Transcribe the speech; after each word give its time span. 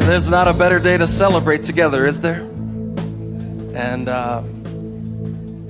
There's 0.00 0.28
not 0.28 0.48
a 0.48 0.52
better 0.52 0.80
day 0.80 0.96
to 0.98 1.06
celebrate 1.06 1.62
together, 1.62 2.04
is 2.04 2.20
there? 2.20 2.40
And 2.40 4.08
uh, 4.08 4.42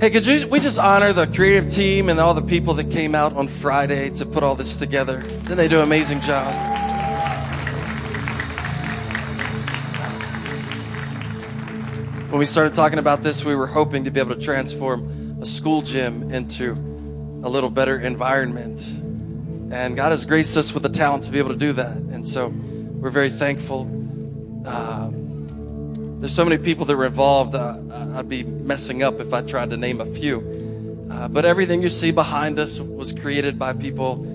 hey, 0.00 0.08
could 0.08 0.24
you, 0.24 0.48
we 0.48 0.60
just 0.60 0.78
honor 0.78 1.12
the 1.12 1.26
creative 1.26 1.70
team 1.70 2.08
and 2.08 2.18
all 2.18 2.32
the 2.32 2.40
people 2.40 2.72
that 2.74 2.90
came 2.90 3.14
out 3.14 3.34
on 3.34 3.48
Friday 3.48 4.08
to 4.10 4.24
put 4.24 4.42
all 4.42 4.54
this 4.54 4.78
together? 4.78 5.20
Didn't 5.20 5.58
they 5.58 5.68
do 5.68 5.76
an 5.76 5.82
amazing 5.82 6.22
job? 6.22 6.54
When 12.30 12.38
we 12.38 12.46
started 12.46 12.74
talking 12.74 12.98
about 12.98 13.22
this, 13.22 13.44
we 13.44 13.54
were 13.54 13.66
hoping 13.66 14.04
to 14.04 14.10
be 14.10 14.20
able 14.20 14.34
to 14.34 14.40
transform 14.40 15.38
a 15.42 15.46
school 15.46 15.82
gym 15.82 16.32
into 16.32 16.72
a 17.44 17.48
little 17.48 17.70
better 17.70 18.00
environment. 18.00 18.88
And 19.70 19.96
God 19.96 20.12
has 20.12 20.24
graced 20.24 20.56
us 20.56 20.72
with 20.72 20.82
the 20.82 20.88
talent 20.88 21.24
to 21.24 21.30
be 21.30 21.38
able 21.38 21.50
to 21.50 21.56
do 21.56 21.74
that. 21.74 21.94
And 21.94 22.26
so 22.26 22.48
we're 22.48 23.10
very 23.10 23.28
thankful. 23.28 23.84
Um, 24.64 26.18
there's 26.20 26.34
so 26.34 26.44
many 26.44 26.56
people 26.56 26.86
that 26.86 26.96
were 26.96 27.06
involved. 27.06 27.54
Uh, 27.54 27.78
I'd 28.14 28.28
be 28.28 28.44
messing 28.44 29.02
up 29.02 29.20
if 29.20 29.34
I 29.34 29.42
tried 29.42 29.70
to 29.70 29.76
name 29.76 30.00
a 30.00 30.06
few. 30.06 31.06
Uh, 31.10 31.28
but 31.28 31.44
everything 31.44 31.82
you 31.82 31.90
see 31.90 32.10
behind 32.10 32.58
us 32.58 32.80
was 32.80 33.12
created 33.12 33.58
by 33.58 33.72
people 33.72 34.26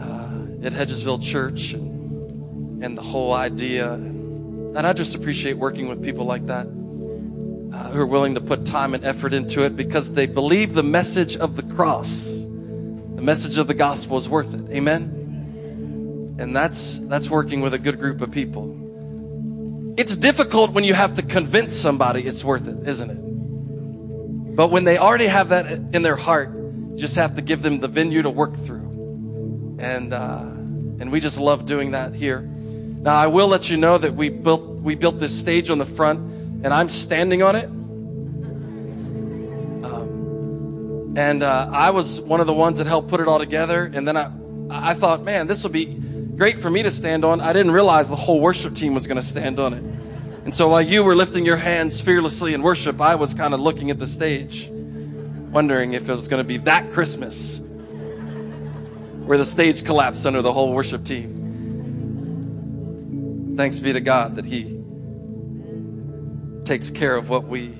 uh, 0.00 0.66
at 0.66 0.72
Hedgesville 0.72 1.22
Church 1.22 1.72
and, 1.72 2.82
and, 2.82 2.98
the 2.98 3.02
whole 3.02 3.32
idea. 3.32 3.92
And 3.92 4.78
I 4.78 4.92
just 4.92 5.14
appreciate 5.14 5.54
working 5.54 5.88
with 5.88 6.02
people 6.02 6.26
like 6.26 6.46
that 6.46 6.66
uh, 6.66 7.90
who 7.90 8.00
are 8.00 8.06
willing 8.06 8.34
to 8.34 8.40
put 8.40 8.66
time 8.66 8.94
and 8.94 9.04
effort 9.04 9.32
into 9.32 9.62
it 9.62 9.76
because 9.76 10.12
they 10.12 10.26
believe 10.26 10.74
the 10.74 10.82
message 10.82 11.36
of 11.36 11.56
the 11.56 11.62
cross, 11.62 12.24
the 12.26 13.22
message 13.22 13.58
of 13.58 13.68
the 13.68 13.74
gospel 13.74 14.16
is 14.16 14.28
worth 14.28 14.52
it. 14.52 14.70
Amen. 14.70 16.36
And 16.38 16.54
that's 16.54 16.98
that's 17.00 17.30
working 17.30 17.60
with 17.60 17.74
a 17.74 17.78
good 17.78 17.98
group 17.98 18.20
of 18.20 18.30
people. 18.30 18.77
It's 19.98 20.16
difficult 20.16 20.70
when 20.70 20.84
you 20.84 20.94
have 20.94 21.14
to 21.14 21.22
convince 21.22 21.74
somebody 21.74 22.24
it's 22.24 22.44
worth 22.44 22.68
it, 22.68 22.86
isn't 22.86 23.10
it? 23.10 24.54
But 24.54 24.68
when 24.68 24.84
they 24.84 24.96
already 24.96 25.26
have 25.26 25.48
that 25.48 25.66
in 25.66 26.02
their 26.02 26.14
heart, 26.14 26.50
you 26.54 26.98
just 26.98 27.16
have 27.16 27.34
to 27.34 27.42
give 27.42 27.62
them 27.62 27.80
the 27.80 27.88
venue 27.88 28.22
to 28.22 28.30
work 28.30 28.54
through. 28.64 29.76
And, 29.80 30.12
uh, 30.12 30.38
and 31.00 31.10
we 31.10 31.18
just 31.18 31.40
love 31.40 31.66
doing 31.66 31.90
that 31.90 32.14
here. 32.14 32.42
Now, 32.42 33.16
I 33.16 33.26
will 33.26 33.48
let 33.48 33.70
you 33.70 33.76
know 33.76 33.98
that 33.98 34.14
we 34.14 34.28
built, 34.28 34.62
we 34.62 34.94
built 34.94 35.18
this 35.18 35.36
stage 35.36 35.68
on 35.68 35.78
the 35.78 35.86
front 35.86 36.20
and 36.64 36.68
I'm 36.68 36.90
standing 36.90 37.42
on 37.42 37.56
it. 37.56 37.64
Um, 39.84 41.14
and, 41.16 41.42
uh, 41.42 41.70
I 41.72 41.90
was 41.90 42.20
one 42.20 42.38
of 42.38 42.46
the 42.46 42.54
ones 42.54 42.78
that 42.78 42.86
helped 42.86 43.08
put 43.08 43.18
it 43.18 43.26
all 43.26 43.40
together. 43.40 43.90
And 43.92 44.06
then 44.06 44.16
I, 44.16 44.30
I 44.70 44.94
thought, 44.94 45.24
man, 45.24 45.48
this 45.48 45.64
will 45.64 45.70
be 45.70 46.00
great 46.38 46.56
for 46.58 46.70
me 46.70 46.84
to 46.84 46.90
stand 46.90 47.24
on. 47.24 47.40
I 47.40 47.52
didn't 47.52 47.72
realize 47.72 48.08
the 48.08 48.14
whole 48.14 48.38
worship 48.40 48.76
team 48.76 48.94
was 48.94 49.08
going 49.08 49.20
to 49.20 49.26
stand 49.26 49.58
on 49.58 49.74
it. 49.74 49.82
And 50.44 50.54
so 50.54 50.68
while 50.68 50.80
you 50.80 51.02
were 51.02 51.16
lifting 51.16 51.44
your 51.44 51.56
hands 51.56 52.00
fearlessly 52.00 52.54
in 52.54 52.62
worship, 52.62 53.00
I 53.00 53.16
was 53.16 53.34
kind 53.34 53.52
of 53.54 53.60
looking 53.60 53.90
at 53.90 53.98
the 53.98 54.06
stage, 54.06 54.68
wondering 54.70 55.94
if 55.94 56.08
it 56.08 56.14
was 56.14 56.28
going 56.28 56.38
to 56.38 56.46
be 56.46 56.58
that 56.58 56.92
Christmas 56.92 57.58
where 57.58 59.36
the 59.36 59.44
stage 59.44 59.84
collapsed 59.84 60.24
under 60.26 60.40
the 60.40 60.52
whole 60.52 60.72
worship 60.72 61.04
team. 61.04 61.34
Thanks 63.56 63.80
be 63.80 63.92
to 63.92 64.00
God 64.00 64.36
that 64.36 64.44
He 64.44 64.80
takes 66.64 66.90
care 66.90 67.16
of 67.16 67.28
what 67.28 67.44
we 67.44 67.74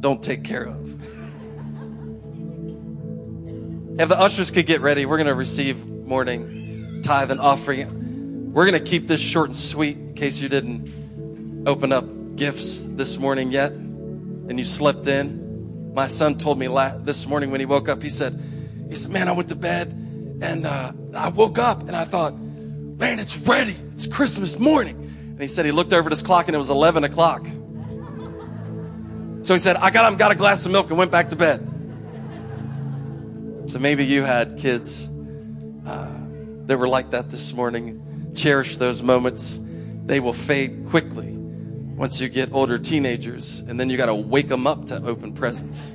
don't 0.00 0.20
take 0.20 0.42
care 0.42 0.64
of. 0.64 1.00
If 4.00 4.08
the 4.08 4.18
ushers 4.18 4.50
could 4.50 4.66
get 4.66 4.80
ready, 4.80 5.06
we're 5.06 5.18
going 5.18 5.28
to 5.28 5.34
receive 5.34 5.86
morning 5.86 6.61
tithe 7.02 7.30
and 7.30 7.40
offering. 7.40 8.52
We're 8.52 8.66
going 8.66 8.82
to 8.82 8.90
keep 8.90 9.08
this 9.08 9.20
short 9.20 9.48
and 9.48 9.56
sweet 9.56 9.96
in 9.96 10.14
case 10.14 10.38
you 10.38 10.48
didn't 10.48 11.64
open 11.66 11.92
up 11.92 12.36
gifts 12.36 12.82
this 12.82 13.18
morning 13.18 13.50
yet 13.50 13.72
and 13.72 14.58
you 14.58 14.64
slept 14.64 15.06
in. 15.06 15.92
My 15.94 16.08
son 16.08 16.38
told 16.38 16.58
me 16.58 16.68
last, 16.68 17.04
this 17.04 17.26
morning 17.26 17.50
when 17.50 17.60
he 17.60 17.66
woke 17.66 17.88
up, 17.88 18.02
he 18.02 18.08
said, 18.08 18.40
he 18.88 18.94
said, 18.94 19.10
man, 19.10 19.28
I 19.28 19.32
went 19.32 19.48
to 19.50 19.56
bed 19.56 19.88
and 20.42 20.66
uh, 20.66 20.92
I 21.14 21.28
woke 21.28 21.58
up 21.58 21.80
and 21.80 21.94
I 21.94 22.04
thought, 22.04 22.38
man, 22.38 23.18
it's 23.18 23.36
ready. 23.38 23.76
It's 23.92 24.06
Christmas 24.06 24.58
morning. 24.58 24.96
And 24.96 25.40
he 25.40 25.48
said 25.48 25.64
he 25.64 25.72
looked 25.72 25.92
over 25.92 26.08
at 26.08 26.12
his 26.12 26.22
clock 26.22 26.48
and 26.48 26.54
it 26.54 26.58
was 26.58 26.70
11 26.70 27.04
o'clock. 27.04 27.46
So 29.42 29.54
he 29.54 29.58
said, 29.58 29.76
I 29.76 29.90
got 29.90 30.10
him, 30.10 30.18
got 30.18 30.30
a 30.30 30.34
glass 30.34 30.64
of 30.66 30.72
milk 30.72 30.88
and 30.88 30.98
went 30.98 31.10
back 31.10 31.30
to 31.30 31.36
bed. 31.36 31.68
So 33.66 33.78
maybe 33.78 34.04
you 34.04 34.24
had 34.24 34.58
kids 34.58 35.08
uh, 35.86 36.21
that 36.66 36.78
were 36.78 36.88
like 36.88 37.10
that 37.10 37.30
this 37.30 37.52
morning. 37.52 38.32
Cherish 38.34 38.76
those 38.76 39.02
moments. 39.02 39.60
They 40.06 40.20
will 40.20 40.32
fade 40.32 40.86
quickly 40.90 41.32
once 41.32 42.20
you 42.20 42.28
get 42.28 42.52
older 42.52 42.78
teenagers, 42.78 43.60
and 43.60 43.78
then 43.78 43.88
you 43.90 43.96
got 43.96 44.06
to 44.06 44.14
wake 44.14 44.48
them 44.48 44.66
up 44.66 44.88
to 44.88 45.02
open 45.04 45.34
presents. 45.34 45.94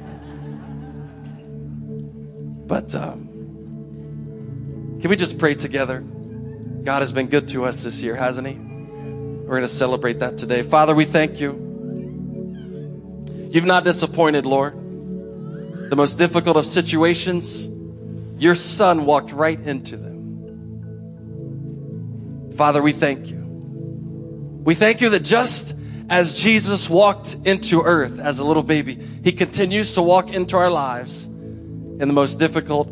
But 2.67 2.93
um, 2.95 3.27
can 5.01 5.09
we 5.09 5.15
just 5.15 5.37
pray 5.37 5.55
together? 5.55 5.99
God 5.99 7.01
has 7.01 7.11
been 7.11 7.27
good 7.27 7.47
to 7.49 7.65
us 7.65 7.83
this 7.83 8.01
year, 8.01 8.15
hasn't 8.15 8.47
He? 8.47 8.53
We're 8.53 9.55
going 9.57 9.61
to 9.61 9.69
celebrate 9.69 10.19
that 10.19 10.37
today. 10.37 10.61
Father, 10.63 10.93
we 10.93 11.05
thank 11.05 11.39
you. 11.39 11.65
You've 13.51 13.65
not 13.65 13.83
disappointed, 13.83 14.45
Lord. 14.45 14.73
The 15.89 15.95
most 15.95 16.17
difficult 16.17 16.57
of 16.57 16.65
situations, 16.65 17.67
your 18.37 18.55
son 18.55 19.05
walked 19.05 19.31
right 19.31 19.59
into 19.59 19.95
them. 19.95 20.16
Father, 22.57 22.81
we 22.81 22.91
thank 22.91 23.27
you. 23.27 23.37
We 23.37 24.73
thank 24.73 24.99
you 24.99 25.09
that 25.11 25.19
just 25.19 25.75
as 26.09 26.39
Jesus 26.39 26.89
walked 26.89 27.37
into 27.45 27.83
earth 27.83 28.19
as 28.19 28.39
a 28.39 28.43
little 28.43 28.63
baby, 28.63 28.95
he 29.23 29.31
continues 29.31 29.93
to 29.93 30.01
walk 30.01 30.33
into 30.33 30.57
our 30.57 30.71
lives 30.71 31.25
in 31.25 31.99
the 31.99 32.13
most 32.13 32.39
difficult 32.39 32.87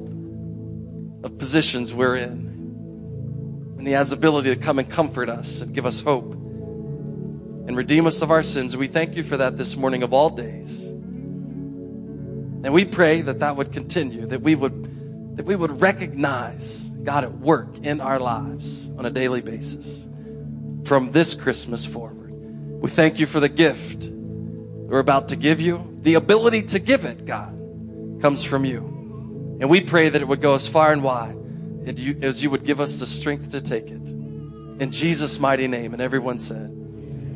of 1.24 1.38
positions 1.40 1.94
we're 1.94 2.16
in. 2.16 3.76
And 3.80 3.88
he 3.88 3.94
has 3.94 4.12
the 4.12 4.18
ability 4.18 4.54
to 4.54 4.62
come 4.62 4.78
and 4.78 4.88
comfort 4.90 5.30
us 5.30 5.62
and 5.62 5.74
give 5.74 5.88
us 5.88 6.00
hope 6.02 6.32
and 6.34 7.76
redeem 7.76 8.06
us 8.06 8.22
of 8.22 8.30
our 8.30 8.44
sins. 8.44 8.78
We 8.78 8.88
thank 8.88 9.16
you 9.16 9.24
for 9.24 9.38
that 9.38 9.58
this 9.58 9.76
morning 9.76 10.04
of 10.04 10.14
all 10.14 10.30
days. 10.30 10.82
And 10.82 12.72
we 12.72 12.86
pray 12.86 13.22
that 13.22 13.40
that 13.40 13.56
would 13.56 13.72
continue, 13.72 14.28
that 14.28 14.42
we 14.42 14.54
would, 14.54 15.38
that 15.38 15.46
we 15.46 15.56
would 15.56 15.82
recognize 15.82 16.85
God 17.06 17.24
at 17.24 17.38
work 17.38 17.78
in 17.84 18.02
our 18.02 18.20
lives 18.20 18.90
on 18.98 19.06
a 19.06 19.10
daily 19.10 19.42
basis 19.42 20.08
from 20.86 21.12
this 21.12 21.34
Christmas 21.34 21.86
forward. 21.86 22.32
We 22.82 22.90
thank 22.90 23.20
you 23.20 23.26
for 23.26 23.40
the 23.40 23.50
gift 23.50 24.10
we're 24.86 25.00
about 25.00 25.30
to 25.30 25.36
give 25.36 25.60
you. 25.60 25.98
The 26.02 26.14
ability 26.14 26.64
to 26.64 26.80
give 26.80 27.06
it, 27.06 27.26
God, 27.26 28.20
comes 28.22 28.44
from 28.44 28.66
you. 28.66 29.58
And 29.60 29.70
we 29.70 29.82
pray 29.82 30.10
that 30.10 30.22
it 30.22 30.28
would 30.28 30.42
go 30.42 30.54
as 30.54 30.68
far 30.68 30.92
and 30.92 31.04
wide 31.04 31.36
and 31.36 32.24
as 32.24 32.44
you 32.44 32.50
would 32.50 32.64
give 32.64 32.80
us 32.80 33.00
the 33.00 33.06
strength 33.06 33.52
to 33.52 33.62
take 33.62 33.88
it. 33.88 34.10
In 34.10 34.92
Jesus' 34.92 35.40
mighty 35.40 35.68
name. 35.68 35.94
And 35.94 36.02
everyone 36.02 36.40
said, 36.40 36.72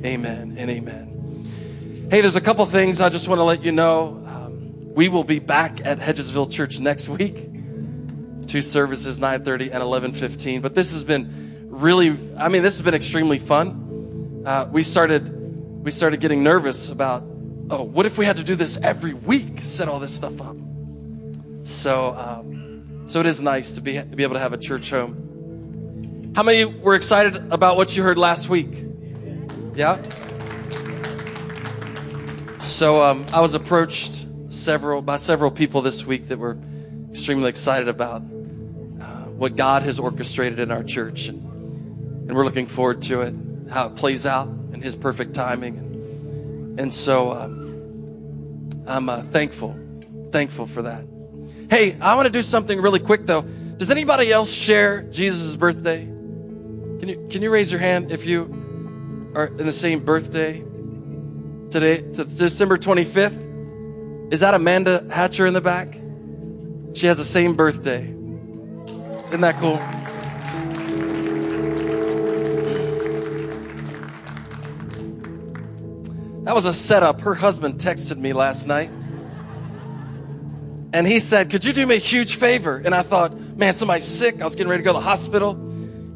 Amen 0.05 0.55
and 0.57 0.69
amen. 0.69 2.07
Hey, 2.11 2.21
there's 2.21 2.35
a 2.35 2.41
couple 2.41 2.65
things 2.65 3.01
I 3.01 3.09
just 3.09 3.27
want 3.27 3.39
to 3.39 3.43
let 3.43 3.63
you 3.63 3.71
know. 3.71 4.23
Um, 4.27 4.93
we 4.93 5.09
will 5.09 5.23
be 5.23 5.39
back 5.39 5.83
at 5.83 5.99
Hedgesville 5.99 6.51
Church 6.51 6.79
next 6.79 7.09
week 7.09 7.48
two 8.49 8.61
services 8.61 9.19
9.30 9.19 9.71
and 9.71 9.83
11.15 9.83 10.61
but 10.61 10.75
this 10.75 10.91
has 10.93 11.03
been 11.03 11.67
really 11.69 12.09
i 12.37 12.49
mean 12.49 12.63
this 12.63 12.73
has 12.73 12.81
been 12.81 12.95
extremely 12.95 13.39
fun. 13.39 14.43
Uh, 14.45 14.67
we 14.71 14.83
started 14.83 15.83
we 15.83 15.91
started 15.91 16.19
getting 16.19 16.43
nervous 16.43 16.89
about 16.89 17.23
oh 17.69 17.83
what 17.83 18.05
if 18.05 18.17
we 18.17 18.25
had 18.25 18.37
to 18.37 18.43
do 18.43 18.55
this 18.55 18.77
every 18.81 19.13
week 19.13 19.61
set 19.61 19.87
all 19.87 19.99
this 19.99 20.13
stuff 20.13 20.41
up? 20.41 20.55
So 21.63 22.15
um, 22.15 23.03
so 23.05 23.19
it 23.19 23.25
is 23.25 23.41
nice 23.41 23.73
to 23.73 23.81
be 23.81 24.01
be 24.01 24.23
able 24.23 24.35
to 24.35 24.39
have 24.39 24.53
a 24.53 24.57
church 24.57 24.89
home. 24.89 26.33
How 26.35 26.43
many 26.43 26.65
were 26.65 26.95
excited 26.95 27.51
about 27.51 27.77
what 27.77 27.95
you 27.95 28.03
heard 28.03 28.17
last 28.17 28.49
week? 28.49 28.85
Yeah? 29.75 30.01
So 32.59 33.03
um, 33.03 33.25
i 33.31 33.41
was 33.41 33.53
approached 33.53 34.25
several 34.49 35.01
by 35.01 35.17
several 35.17 35.51
people 35.51 35.81
this 35.81 36.05
week 36.05 36.29
that 36.29 36.39
were 36.39 36.57
extremely 37.11 37.49
excited 37.49 37.87
about 37.87 38.23
what 39.39 39.55
God 39.55 39.83
has 39.83 39.99
orchestrated 39.99 40.59
in 40.59 40.69
our 40.69 40.83
church. 40.83 41.27
And, 41.27 41.39
and 42.27 42.35
we're 42.35 42.43
looking 42.43 42.67
forward 42.67 43.01
to 43.03 43.21
it, 43.21 43.33
how 43.69 43.87
it 43.87 43.95
plays 43.95 44.25
out 44.25 44.49
in 44.73 44.81
His 44.81 44.95
perfect 44.95 45.33
timing. 45.33 45.77
And, 45.77 46.79
and 46.79 46.93
so 46.93 47.31
um, 47.31 48.83
I'm 48.85 49.07
uh, 49.07 49.23
thankful, 49.23 49.79
thankful 50.33 50.67
for 50.67 50.81
that. 50.81 51.05
Hey, 51.69 51.97
I 52.01 52.15
want 52.15 52.25
to 52.25 52.31
do 52.31 52.41
something 52.41 52.81
really 52.81 52.99
quick 52.99 53.25
though. 53.25 53.43
Does 53.43 53.91
anybody 53.91 54.29
else 54.29 54.51
share 54.51 55.03
Jesus' 55.03 55.55
birthday? 55.55 56.03
Can 56.03 57.07
you, 57.07 57.27
can 57.31 57.41
you 57.41 57.49
raise 57.49 57.71
your 57.71 57.79
hand 57.79 58.11
if 58.11 58.25
you 58.25 59.31
are 59.35 59.45
in 59.45 59.65
the 59.65 59.71
same 59.71 60.03
birthday 60.03 60.59
today, 61.71 62.01
to 62.01 62.25
December 62.25 62.77
25th? 62.77 64.33
Is 64.33 64.41
that 64.41 64.53
Amanda 64.53 65.07
Hatcher 65.09 65.45
in 65.45 65.53
the 65.53 65.61
back? 65.61 65.93
She 66.93 67.07
has 67.07 67.15
the 67.15 67.23
same 67.23 67.55
birthday. 67.55 68.18
Isn't 69.29 69.41
that 69.41 69.57
cool? 69.59 69.77
That 76.45 76.55
was 76.55 76.65
a 76.65 76.73
setup. 76.73 77.21
Her 77.21 77.35
husband 77.35 77.79
texted 77.79 78.17
me 78.17 78.33
last 78.33 78.65
night. 78.65 78.89
And 80.91 81.05
he 81.05 81.19
said, 81.19 81.51
Could 81.51 81.63
you 81.63 81.73
do 81.73 81.85
me 81.85 81.95
a 81.95 81.99
huge 81.99 82.37
favor? 82.37 82.81
And 82.83 82.95
I 82.95 83.03
thought, 83.03 83.39
Man, 83.55 83.73
somebody's 83.73 84.05
sick. 84.05 84.41
I 84.41 84.45
was 84.45 84.55
getting 84.55 84.71
ready 84.71 84.81
to 84.81 84.85
go 84.85 84.93
to 84.93 84.99
the 84.99 85.05
hospital. 85.05 85.59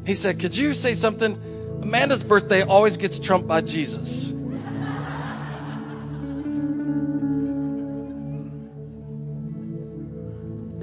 He 0.04 0.14
said, 0.14 0.40
Could 0.40 0.56
you 0.56 0.74
say 0.74 0.94
something? 0.94 1.40
Amanda's 1.82 2.24
birthday 2.24 2.62
always 2.62 2.96
gets 2.96 3.20
trumped 3.20 3.46
by 3.46 3.60
Jesus. 3.60 4.32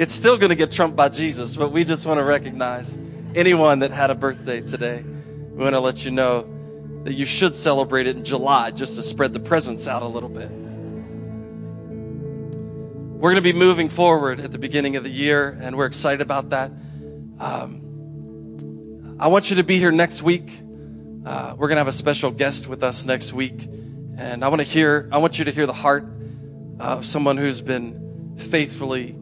It's 0.02 0.14
still 0.14 0.36
going 0.36 0.50
to 0.50 0.56
get 0.56 0.72
trumped 0.72 0.96
by 0.96 1.10
Jesus, 1.10 1.56
but 1.56 1.72
we 1.72 1.84
just 1.84 2.08
want 2.08 2.18
to 2.18 2.24
recognize 2.24 2.98
anyone 3.36 3.78
that 3.82 3.92
had 3.92 4.10
a 4.10 4.16
birthday 4.16 4.60
today. 4.60 5.04
We 5.04 5.64
want 5.64 5.76
to 5.76 5.80
let 5.80 6.04
you 6.04 6.10
know 6.10 6.48
that 7.04 7.14
you 7.14 7.28
should 7.28 7.54
celebrate 7.54 8.08
it 8.08 8.18
in 8.18 8.24
July 8.24 8.72
just 8.72 8.96
to 8.96 9.04
spread 9.04 9.32
the 9.32 9.40
presents 9.40 9.88
out 9.88 10.02
a 10.02 10.08
little 10.08 10.28
bit. 10.28 10.50
We're 13.20 13.30
going 13.30 13.36
to 13.36 13.44
be 13.44 13.54
moving 13.54 13.90
forward 13.90 14.40
at 14.40 14.52
the 14.52 14.58
beginning 14.58 14.96
of 14.96 15.04
the 15.04 15.12
year, 15.12 15.56
and 15.62 15.78
we're 15.78 15.86
excited 15.86 16.22
about 16.22 16.50
that. 16.50 16.72
Um, 17.40 19.18
I 19.20 19.28
want 19.28 19.52
you 19.52 19.58
to 19.58 19.64
be 19.64 19.78
here 19.78 19.92
next 19.92 20.24
week. 20.24 20.50
Uh, 21.24 21.54
we're 21.56 21.68
going 21.68 21.76
to 21.76 21.82
have 21.82 21.88
a 21.88 21.94
special 21.94 22.32
guest 22.32 22.66
with 22.66 22.82
us 22.82 23.06
next 23.06 23.34
week, 23.34 23.70
and 24.18 24.44
I 24.44 24.48
want 24.48 24.62
to 24.62 24.68
hear. 24.68 25.08
I 25.12 25.20
want 25.20 25.38
you 25.38 25.46
to 25.46 25.52
hear 25.52 25.68
the 25.68 25.74
heart 25.74 26.08
of 26.80 27.06
someone 27.06 27.38
who's 27.38 27.62
been 27.62 28.34
faithfully, 28.40 29.16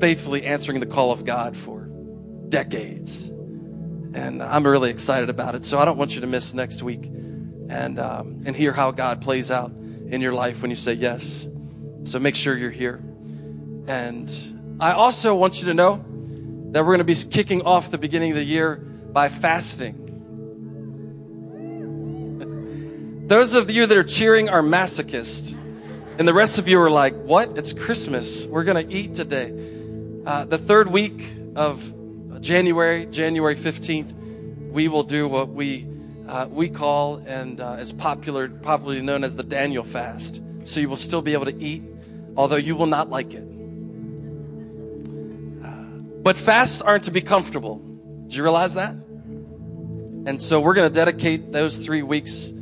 faithfully 0.00 0.44
answering 0.44 0.80
the 0.80 0.86
call 0.86 1.12
of 1.12 1.24
God 1.24 1.56
for 1.56 1.88
decades, 2.48 3.28
and 3.28 4.42
I'm 4.42 4.66
really 4.66 4.90
excited 4.90 5.28
about 5.28 5.54
it. 5.54 5.64
So 5.64 5.78
I 5.78 5.84
don't 5.84 5.98
want 5.98 6.14
you 6.14 6.20
to 6.20 6.26
miss 6.26 6.54
next 6.54 6.82
week, 6.82 7.04
and 7.04 7.98
um, 7.98 8.42
and 8.46 8.56
hear 8.56 8.72
how 8.72 8.90
God 8.90 9.20
plays 9.22 9.50
out 9.50 9.70
in 9.70 10.20
your 10.20 10.32
life 10.32 10.62
when 10.62 10.70
you 10.70 10.76
say 10.76 10.94
yes. 10.94 11.46
So 12.04 12.18
make 12.18 12.34
sure 12.34 12.56
you're 12.56 12.70
here. 12.70 13.02
And 13.86 14.76
I 14.80 14.92
also 14.92 15.34
want 15.34 15.60
you 15.60 15.66
to 15.68 15.74
know 15.74 16.04
that 16.72 16.84
we're 16.84 16.96
going 16.96 16.98
to 16.98 17.04
be 17.04 17.14
kicking 17.14 17.62
off 17.62 17.90
the 17.90 17.98
beginning 17.98 18.32
of 18.32 18.36
the 18.36 18.44
year 18.44 18.76
by 18.76 19.28
fasting. 19.28 20.04
Those 23.28 23.54
of 23.54 23.70
you 23.70 23.86
that 23.86 23.96
are 23.96 24.04
cheering 24.04 24.48
are 24.48 24.62
masochists. 24.62 25.54
And 26.18 26.26
the 26.26 26.34
rest 26.34 26.58
of 26.58 26.66
you 26.66 26.80
are 26.80 26.90
like, 26.90 27.14
what? 27.14 27.56
It's 27.56 27.72
Christmas. 27.72 28.44
We're 28.46 28.64
going 28.64 28.88
to 28.88 28.92
eat 28.92 29.14
today. 29.14 29.77
Uh, 30.26 30.44
the 30.44 30.58
third 30.58 30.88
week 30.88 31.32
of 31.56 32.40
January, 32.40 33.06
January 33.06 33.56
15th, 33.56 34.12
we 34.70 34.88
will 34.88 35.04
do 35.04 35.26
what 35.28 35.48
we, 35.48 35.86
uh, 36.28 36.46
we 36.50 36.68
call 36.68 37.16
and 37.26 37.60
uh, 37.60 37.76
is 37.78 37.92
popular, 37.92 38.48
popularly 38.48 39.02
known 39.02 39.24
as 39.24 39.34
the 39.36 39.42
Daniel 39.42 39.84
fast. 39.84 40.42
So 40.64 40.80
you 40.80 40.88
will 40.88 40.96
still 40.96 41.22
be 41.22 41.32
able 41.32 41.46
to 41.46 41.58
eat 41.62 41.82
although 42.38 42.56
you 42.56 42.76
will 42.76 42.86
not 42.86 43.10
like 43.10 43.34
it. 43.34 43.44
But 46.22 46.38
fasts 46.38 46.80
aren't 46.80 47.04
to 47.04 47.10
be 47.10 47.20
comfortable. 47.20 47.78
Do 48.28 48.36
you 48.36 48.42
realize 48.44 48.74
that? 48.74 48.92
And 48.92 50.40
so 50.40 50.60
we're 50.60 50.74
going 50.74 50.88
to 50.88 50.94
dedicate 50.94 51.52
those 51.52 51.76
three 51.76 52.02
weeks 52.02 52.52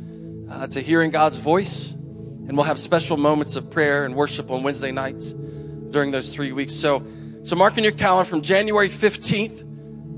uh, 0.49 0.67
to 0.67 0.81
hearing 0.81 1.11
God's 1.11 1.37
voice. 1.37 1.91
And 1.91 2.55
we'll 2.55 2.65
have 2.65 2.79
special 2.79 3.17
moments 3.17 3.55
of 3.55 3.69
prayer 3.69 4.05
and 4.05 4.15
worship 4.15 4.49
on 4.49 4.63
Wednesday 4.63 4.91
nights 4.91 5.33
during 5.33 6.11
those 6.11 6.33
three 6.33 6.53
weeks. 6.53 6.73
So, 6.73 7.05
so 7.47 7.55
mark 7.55 7.77
in 7.77 7.83
your 7.83 7.93
calendar 7.93 8.29
from 8.29 8.41
January 8.41 8.89
15th, 8.89 9.61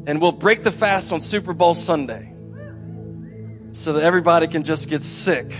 and 0.07 0.21
we'll 0.21 0.31
break 0.31 0.63
the 0.63 0.71
fast 0.71 1.13
on 1.13 1.21
Super 1.21 1.53
Bowl 1.53 1.75
Sunday 1.75 2.33
so 3.71 3.93
that 3.93 4.03
everybody 4.03 4.47
can 4.47 4.63
just 4.63 4.89
get 4.89 5.03
sick 5.03 5.53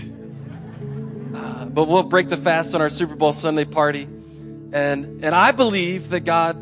uh, 1.34 1.64
but 1.64 1.86
we'll 1.86 2.02
break 2.02 2.28
the 2.28 2.36
fast 2.36 2.74
on 2.74 2.80
our 2.80 2.88
Super 2.88 3.14
Bowl 3.14 3.32
Sunday 3.32 3.64
party. 3.64 4.02
And, 4.72 5.24
and 5.24 5.34
I 5.34 5.52
believe 5.52 6.10
that 6.10 6.20
God 6.20 6.56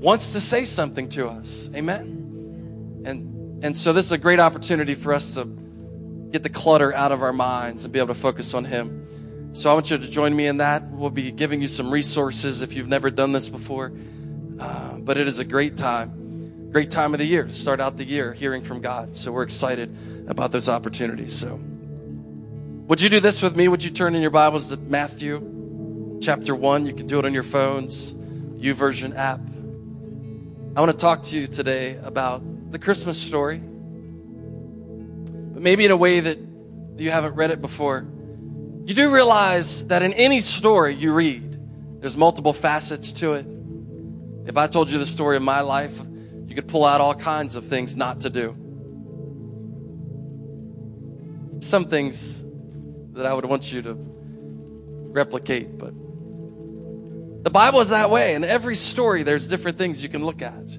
wants 0.00 0.32
to 0.32 0.40
say 0.40 0.64
something 0.64 1.08
to 1.10 1.28
us. 1.28 1.68
Amen. 1.74 3.02
And, 3.04 3.64
and 3.64 3.76
so 3.76 3.92
this 3.92 4.06
is 4.06 4.12
a 4.12 4.18
great 4.18 4.40
opportunity 4.40 4.94
for 4.94 5.12
us 5.12 5.34
to 5.34 5.44
get 6.30 6.42
the 6.42 6.48
clutter 6.48 6.94
out 6.94 7.12
of 7.12 7.22
our 7.22 7.32
minds 7.32 7.84
and 7.84 7.92
be 7.92 7.98
able 7.98 8.14
to 8.14 8.20
focus 8.20 8.54
on 8.54 8.64
Him. 8.64 9.52
So 9.54 9.70
I 9.70 9.74
want 9.74 9.90
you 9.90 9.98
to 9.98 10.08
join 10.08 10.36
me 10.36 10.46
in 10.46 10.58
that. 10.58 10.90
We'll 10.90 11.10
be 11.10 11.30
giving 11.30 11.62
you 11.62 11.68
some 11.68 11.90
resources 11.90 12.62
if 12.62 12.74
you've 12.74 12.88
never 12.88 13.10
done 13.10 13.32
this 13.32 13.48
before. 13.48 13.92
Uh, 14.58 14.94
but 14.94 15.16
it 15.16 15.28
is 15.28 15.38
a 15.38 15.44
great 15.44 15.76
time, 15.76 16.70
great 16.70 16.90
time 16.90 17.14
of 17.14 17.18
the 17.18 17.26
year 17.26 17.44
to 17.44 17.52
start 17.52 17.80
out 17.80 17.96
the 17.96 18.04
year 18.04 18.32
hearing 18.32 18.62
from 18.62 18.80
God. 18.80 19.16
So 19.16 19.32
we're 19.32 19.42
excited 19.42 19.96
about 20.28 20.52
those 20.52 20.68
opportunities. 20.68 21.38
So. 21.38 21.60
Would 22.88 23.00
you 23.00 23.08
do 23.08 23.18
this 23.18 23.42
with 23.42 23.56
me? 23.56 23.66
Would 23.66 23.82
you 23.82 23.90
turn 23.90 24.14
in 24.14 24.22
your 24.22 24.30
Bibles 24.30 24.68
to 24.68 24.76
Matthew 24.76 26.20
chapter 26.22 26.54
1? 26.54 26.86
You 26.86 26.94
can 26.94 27.08
do 27.08 27.18
it 27.18 27.24
on 27.24 27.34
your 27.34 27.42
phones, 27.42 28.14
YouVersion 28.14 29.16
app. 29.16 29.40
I 30.76 30.80
want 30.80 30.92
to 30.92 30.96
talk 30.96 31.24
to 31.24 31.36
you 31.36 31.48
today 31.48 31.96
about 31.96 32.70
the 32.70 32.78
Christmas 32.78 33.18
story, 33.18 33.58
but 33.58 35.62
maybe 35.62 35.84
in 35.84 35.90
a 35.90 35.96
way 35.96 36.20
that 36.20 36.38
you 36.96 37.10
haven't 37.10 37.34
read 37.34 37.50
it 37.50 37.60
before. 37.60 38.06
You 38.84 38.94
do 38.94 39.10
realize 39.10 39.88
that 39.88 40.02
in 40.02 40.12
any 40.12 40.40
story 40.40 40.94
you 40.94 41.12
read, 41.12 41.58
there's 42.00 42.16
multiple 42.16 42.52
facets 42.52 43.10
to 43.14 43.32
it. 43.32 43.46
If 44.46 44.56
I 44.56 44.68
told 44.68 44.90
you 44.90 44.98
the 44.98 45.06
story 45.06 45.36
of 45.36 45.42
my 45.42 45.60
life, 45.60 46.00
you 46.46 46.54
could 46.54 46.68
pull 46.68 46.84
out 46.84 47.00
all 47.00 47.14
kinds 47.14 47.56
of 47.56 47.66
things 47.66 47.96
not 47.96 48.20
to 48.20 48.30
do. 48.30 48.56
Some 51.60 51.88
things 51.88 52.44
that 53.14 53.26
I 53.26 53.34
would 53.34 53.44
want 53.44 53.72
you 53.72 53.82
to 53.82 53.96
replicate, 53.98 55.76
but 55.76 55.92
the 57.42 57.50
Bible 57.50 57.80
is 57.80 57.88
that 57.88 58.10
way. 58.10 58.34
In 58.34 58.44
every 58.44 58.76
story, 58.76 59.24
there's 59.24 59.48
different 59.48 59.78
things 59.78 60.02
you 60.02 60.08
can 60.08 60.24
look 60.24 60.42
at. 60.42 60.78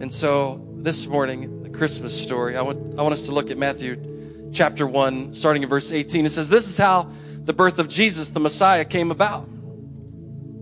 And 0.00 0.12
so 0.12 0.66
this 0.76 1.06
morning, 1.06 1.62
the 1.62 1.70
Christmas 1.70 2.20
story, 2.20 2.56
I 2.56 2.62
want, 2.62 2.98
I 2.98 3.02
want 3.02 3.12
us 3.12 3.26
to 3.26 3.32
look 3.32 3.50
at 3.50 3.58
Matthew 3.58 4.50
chapter 4.52 4.86
1, 4.86 5.34
starting 5.34 5.62
in 5.62 5.68
verse 5.68 5.92
18. 5.92 6.26
It 6.26 6.30
says, 6.30 6.48
This 6.48 6.68
is 6.68 6.78
how 6.78 7.10
the 7.44 7.52
birth 7.52 7.78
of 7.78 7.88
Jesus, 7.88 8.30
the 8.30 8.40
Messiah, 8.40 8.84
came 8.84 9.10
about. 9.10 9.48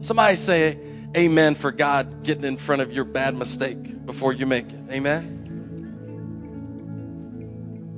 Somebody 0.00 0.36
say 0.36 0.78
amen 1.16 1.54
for 1.54 1.72
God 1.72 2.22
getting 2.22 2.44
in 2.44 2.56
front 2.56 2.82
of 2.82 2.92
your 2.92 3.04
bad 3.04 3.34
mistake 3.34 4.04
before 4.06 4.32
you 4.32 4.46
make 4.46 4.68
it. 4.70 4.80
Amen. 4.90 5.36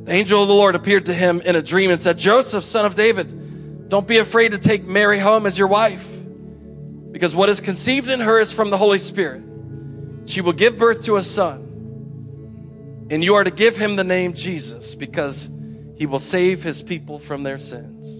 The 0.04 0.12
angel 0.12 0.42
of 0.42 0.48
the 0.48 0.54
Lord 0.54 0.74
appeared 0.74 1.06
to 1.06 1.14
him 1.14 1.40
in 1.40 1.56
a 1.56 1.62
dream 1.62 1.90
and 1.90 2.00
said, 2.02 2.18
Joseph, 2.18 2.64
son 2.64 2.86
of 2.86 2.94
David, 2.94 3.88
don't 3.88 4.06
be 4.06 4.18
afraid 4.18 4.52
to 4.52 4.58
take 4.58 4.84
Mary 4.84 5.18
home 5.18 5.46
as 5.46 5.58
your 5.58 5.68
wife, 5.68 6.08
because 7.10 7.36
what 7.36 7.48
is 7.48 7.60
conceived 7.60 8.08
in 8.08 8.20
her 8.20 8.38
is 8.40 8.52
from 8.52 8.70
the 8.70 8.78
Holy 8.78 8.98
Spirit. 8.98 9.42
She 10.26 10.40
will 10.40 10.52
give 10.52 10.78
birth 10.78 11.04
to 11.04 11.16
a 11.16 11.22
son, 11.22 13.06
and 13.10 13.22
you 13.22 13.34
are 13.34 13.44
to 13.44 13.50
give 13.50 13.76
him 13.76 13.96
the 13.96 14.04
name 14.04 14.32
Jesus, 14.32 14.94
because 14.94 15.50
he 15.96 16.06
will 16.06 16.18
save 16.18 16.62
his 16.62 16.82
people 16.82 17.18
from 17.18 17.42
their 17.42 17.58
sins. 17.58 18.19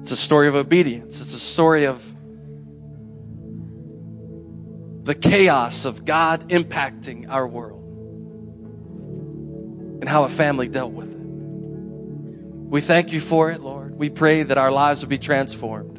It's 0.00 0.10
a 0.10 0.16
story 0.16 0.48
of 0.48 0.54
obedience. 0.54 1.20
It's 1.20 1.34
a 1.34 1.38
story 1.38 1.84
of 1.84 2.02
the 5.04 5.14
chaos 5.14 5.84
of 5.84 6.04
God 6.04 6.48
impacting 6.50 7.28
our 7.28 7.46
world 7.46 7.80
and 10.00 10.08
how 10.08 10.24
a 10.24 10.28
family 10.28 10.68
dealt 10.68 10.92
with 10.92 11.10
it. 11.10 11.16
We 11.16 12.80
thank 12.80 13.12
you 13.12 13.20
for 13.20 13.50
it, 13.50 13.60
Lord. 13.60 13.96
We 13.96 14.08
pray 14.10 14.44
that 14.44 14.56
our 14.56 14.70
lives 14.70 15.00
would 15.00 15.08
be 15.08 15.18
transformed 15.18 15.98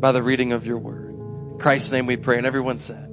by 0.00 0.12
the 0.12 0.22
reading 0.22 0.52
of 0.52 0.66
your 0.66 0.78
word. 0.78 1.10
In 1.52 1.58
Christ's 1.58 1.90
name 1.90 2.06
we 2.06 2.16
pray. 2.16 2.36
And 2.36 2.46
everyone 2.46 2.76
said, 2.76 3.10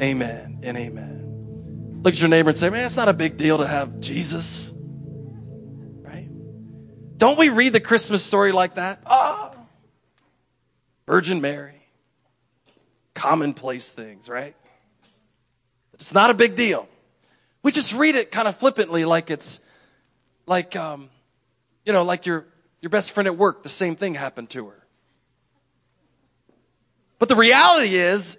Amen 0.00 0.60
and 0.62 0.76
amen. 0.76 2.00
Look 2.04 2.14
at 2.14 2.20
your 2.20 2.28
neighbor 2.28 2.50
and 2.50 2.58
say, 2.58 2.70
Man, 2.70 2.86
it's 2.86 2.96
not 2.96 3.08
a 3.08 3.12
big 3.12 3.36
deal 3.36 3.58
to 3.58 3.66
have 3.66 3.98
Jesus. 3.98 4.67
Don't 7.18 7.36
we 7.36 7.48
read 7.48 7.72
the 7.72 7.80
Christmas 7.80 8.22
story 8.22 8.52
like 8.52 8.76
that? 8.76 9.00
Oh, 9.04 9.50
Virgin 11.06 11.40
Mary. 11.40 11.82
Commonplace 13.12 13.90
things, 13.90 14.28
right? 14.28 14.54
It's 15.94 16.14
not 16.14 16.30
a 16.30 16.34
big 16.34 16.54
deal. 16.54 16.88
We 17.64 17.72
just 17.72 17.92
read 17.92 18.14
it 18.14 18.30
kind 18.30 18.46
of 18.46 18.56
flippantly 18.56 19.04
like 19.04 19.30
it's 19.30 19.58
like, 20.46 20.76
um, 20.76 21.10
you 21.84 21.92
know, 21.92 22.04
like 22.04 22.24
your, 22.24 22.46
your 22.80 22.90
best 22.90 23.10
friend 23.10 23.26
at 23.26 23.36
work, 23.36 23.64
the 23.64 23.68
same 23.68 23.96
thing 23.96 24.14
happened 24.14 24.50
to 24.50 24.68
her. 24.68 24.86
But 27.18 27.28
the 27.28 27.34
reality 27.34 27.96
is, 27.96 28.38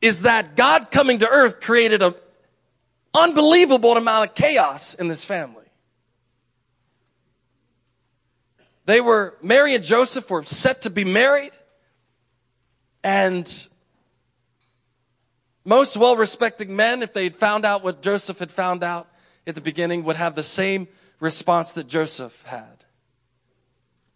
is 0.00 0.22
that 0.22 0.56
God 0.56 0.90
coming 0.90 1.18
to 1.18 1.28
earth 1.28 1.60
created 1.60 2.02
an 2.02 2.14
unbelievable 3.14 3.96
amount 3.96 4.30
of 4.30 4.34
chaos 4.34 4.94
in 4.94 5.06
this 5.06 5.24
family. 5.24 5.60
They 8.90 9.00
were, 9.00 9.36
Mary 9.40 9.76
and 9.76 9.84
Joseph 9.84 10.28
were 10.28 10.42
set 10.42 10.82
to 10.82 10.90
be 10.90 11.04
married, 11.04 11.52
and 13.04 13.68
most 15.64 15.96
well 15.96 16.16
respecting 16.16 16.74
men, 16.74 17.04
if 17.04 17.12
they 17.12 17.22
had 17.22 17.36
found 17.36 17.64
out 17.64 17.84
what 17.84 18.02
Joseph 18.02 18.40
had 18.40 18.50
found 18.50 18.82
out 18.82 19.06
at 19.46 19.54
the 19.54 19.60
beginning, 19.60 20.02
would 20.02 20.16
have 20.16 20.34
the 20.34 20.42
same 20.42 20.88
response 21.20 21.72
that 21.74 21.86
Joseph 21.86 22.42
had. 22.46 22.84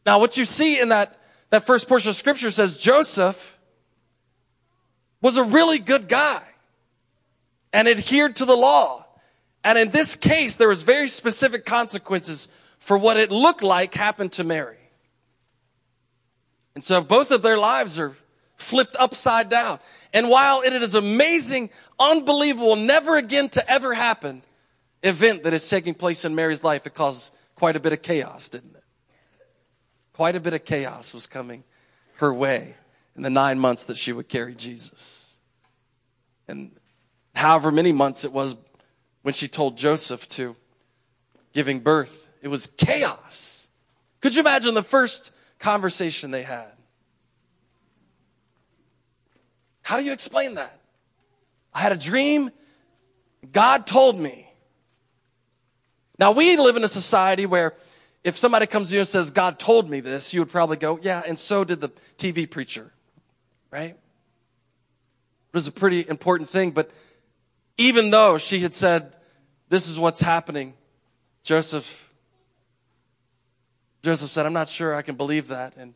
Now, 0.05 0.19
what 0.19 0.37
you 0.37 0.45
see 0.45 0.81
in 0.81 0.89
that, 0.89 1.21
that 1.51 1.65
first 1.65 1.87
portion 1.87 2.11
of 2.11 2.17
scripture 2.17 2.51
says 2.51 2.77
Joseph 2.77 3.61
was 5.21 5.37
a 5.37 5.45
really 5.45 5.79
good 5.79 6.09
guy 6.09 6.43
and 7.73 7.87
adhered 7.87 8.35
to 8.37 8.45
the 8.45 8.57
law. 8.57 9.07
And 9.63 9.79
in 9.79 9.93
this 9.93 10.17
case, 10.17 10.57
there 10.57 10.69
was 10.69 10.83
very 10.83 11.07
specific 11.07 11.65
consequences 11.65 12.49
for 12.85 12.99
what 12.99 13.17
it 13.17 13.33
looked 13.33 13.63
like 13.63 13.95
happened 13.95 14.31
to 14.31 14.45
Mary. 14.45 14.77
And 16.75 16.85
so 16.85 17.01
both 17.01 17.31
of 17.31 17.41
their 17.41 17.57
lives 17.57 17.99
are 17.99 18.15
flipped 18.59 18.95
upside 18.99 19.49
down. 19.49 19.79
And 20.13 20.29
while 20.29 20.61
it 20.61 20.75
is 20.75 20.95
amazing, 20.95 21.71
unbelievable, 21.99 22.77
never 22.77 23.17
again 23.17 23.49
to 23.51 23.71
ever 23.71 23.95
happen, 23.95 24.43
event 25.03 25.45
that 25.45 25.55
is 25.55 25.67
taking 25.67 25.95
place 25.95 26.27
in 26.27 26.35
Mary's 26.35 26.63
life, 26.63 26.87
it 26.87 26.93
caused 26.95 27.33
quite 27.55 27.75
a 27.75 27.81
bit 27.81 27.95
of 27.95 28.03
chaos, 28.03 28.51
didn't 28.51 28.77
it? 28.77 28.85
Quite 30.13 30.37
a 30.37 30.41
bit 30.41 30.53
of 30.53 30.67
chaos 30.67 31.15
was 31.15 31.27
coming 31.27 31.65
her 32.17 32.35
way 32.35 32.75
in 33.17 33.23
the 33.23 33.31
nine 33.31 33.59
months 33.59 33.85
that 33.85 33.97
she 33.97 34.13
would 34.13 34.29
carry 34.29 34.55
Jesus. 34.55 35.37
And 36.47 36.73
however 37.35 37.73
many 37.73 37.93
months 37.93 38.27
it 38.27 38.33
was 38.33 38.57
when 39.23 39.33
she 39.33 39.49
told 39.49 39.79
Joseph 39.79 40.29
to 40.31 40.55
giving 41.55 41.81
birth, 41.81 42.24
it 42.45 42.49
was 42.49 42.69
chaos. 42.77 43.67
Could 44.21 44.35
you 44.37 44.41
imagine 44.41 44.75
the 44.75 44.85
first 44.85 45.33
conversation 45.59 46.31
they 46.31 46.45
had? 46.45 46.71
How 49.83 49.99
do 49.99 50.05
you 50.05 50.13
explain 50.13 50.55
that? 50.55 50.79
I 51.73 51.81
had 51.81 51.91
a 51.91 51.97
dream. 51.97 52.51
God 53.51 53.89
told 53.89 54.17
me 54.17 54.45
now, 56.19 56.31
we 56.31 56.57
live 56.57 56.77
in 56.77 56.85
a 56.85 56.89
society 56.89 57.45
where 57.45 57.75
if 58.23 58.39
somebody 58.39 58.67
comes 58.67 58.89
to 58.89 58.95
you 58.95 59.01
and 59.01 59.09
says, 59.09 59.31
God 59.31 59.59
told 59.59 59.91
me 59.91 60.01
this, 60.01 60.33
you 60.33 60.41
would 60.41 60.51
probably 60.51 60.77
go, 60.77 60.99
yeah, 61.03 61.23
and 61.27 61.39
so 61.39 61.65
did 61.65 61.81
the 61.81 61.91
TV 62.19 62.49
preacher, 62.49 62.93
right? 63.71 63.91
It 63.91 65.55
was 65.55 65.67
a 65.67 65.73
pretty 65.73 66.09
important 66.09 66.49
thing, 66.49 66.71
but 66.71 66.91
even 67.77 68.11
though 68.11 68.39
she 68.39 68.61
had 68.61 68.75
said, 68.75 69.17
this 69.69 69.89
is 69.89 69.99
what's 69.99 70.21
happening, 70.21 70.75
Joseph, 71.43 72.04
Joseph 74.05 74.31
said, 74.31 74.45
I'm 74.45 74.53
not 74.53 74.69
sure 74.69 74.95
I 74.95 75.01
can 75.01 75.17
believe 75.17 75.49
that. 75.49 75.77
And 75.79 75.95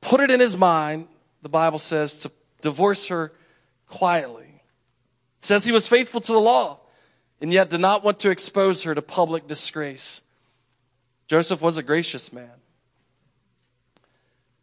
put 0.00 0.20
it 0.20 0.30
in 0.30 0.40
his 0.40 0.56
mind, 0.56 1.06
the 1.42 1.50
Bible 1.50 1.78
says, 1.78 2.20
to 2.20 2.32
divorce 2.62 3.08
her 3.08 3.32
quietly. 3.86 4.62
It 5.38 5.44
says 5.44 5.64
he 5.64 5.72
was 5.72 5.86
faithful 5.86 6.22
to 6.22 6.32
the 6.32 6.40
law 6.40 6.80
and 7.38 7.52
yet 7.52 7.68
did 7.68 7.80
not 7.80 8.02
want 8.02 8.20
to 8.20 8.30
expose 8.30 8.84
her 8.84 8.94
to 8.94 9.02
public 9.02 9.46
disgrace. 9.46 10.22
Joseph 11.28 11.60
was 11.60 11.76
a 11.76 11.82
gracious 11.82 12.32
man. 12.32 12.50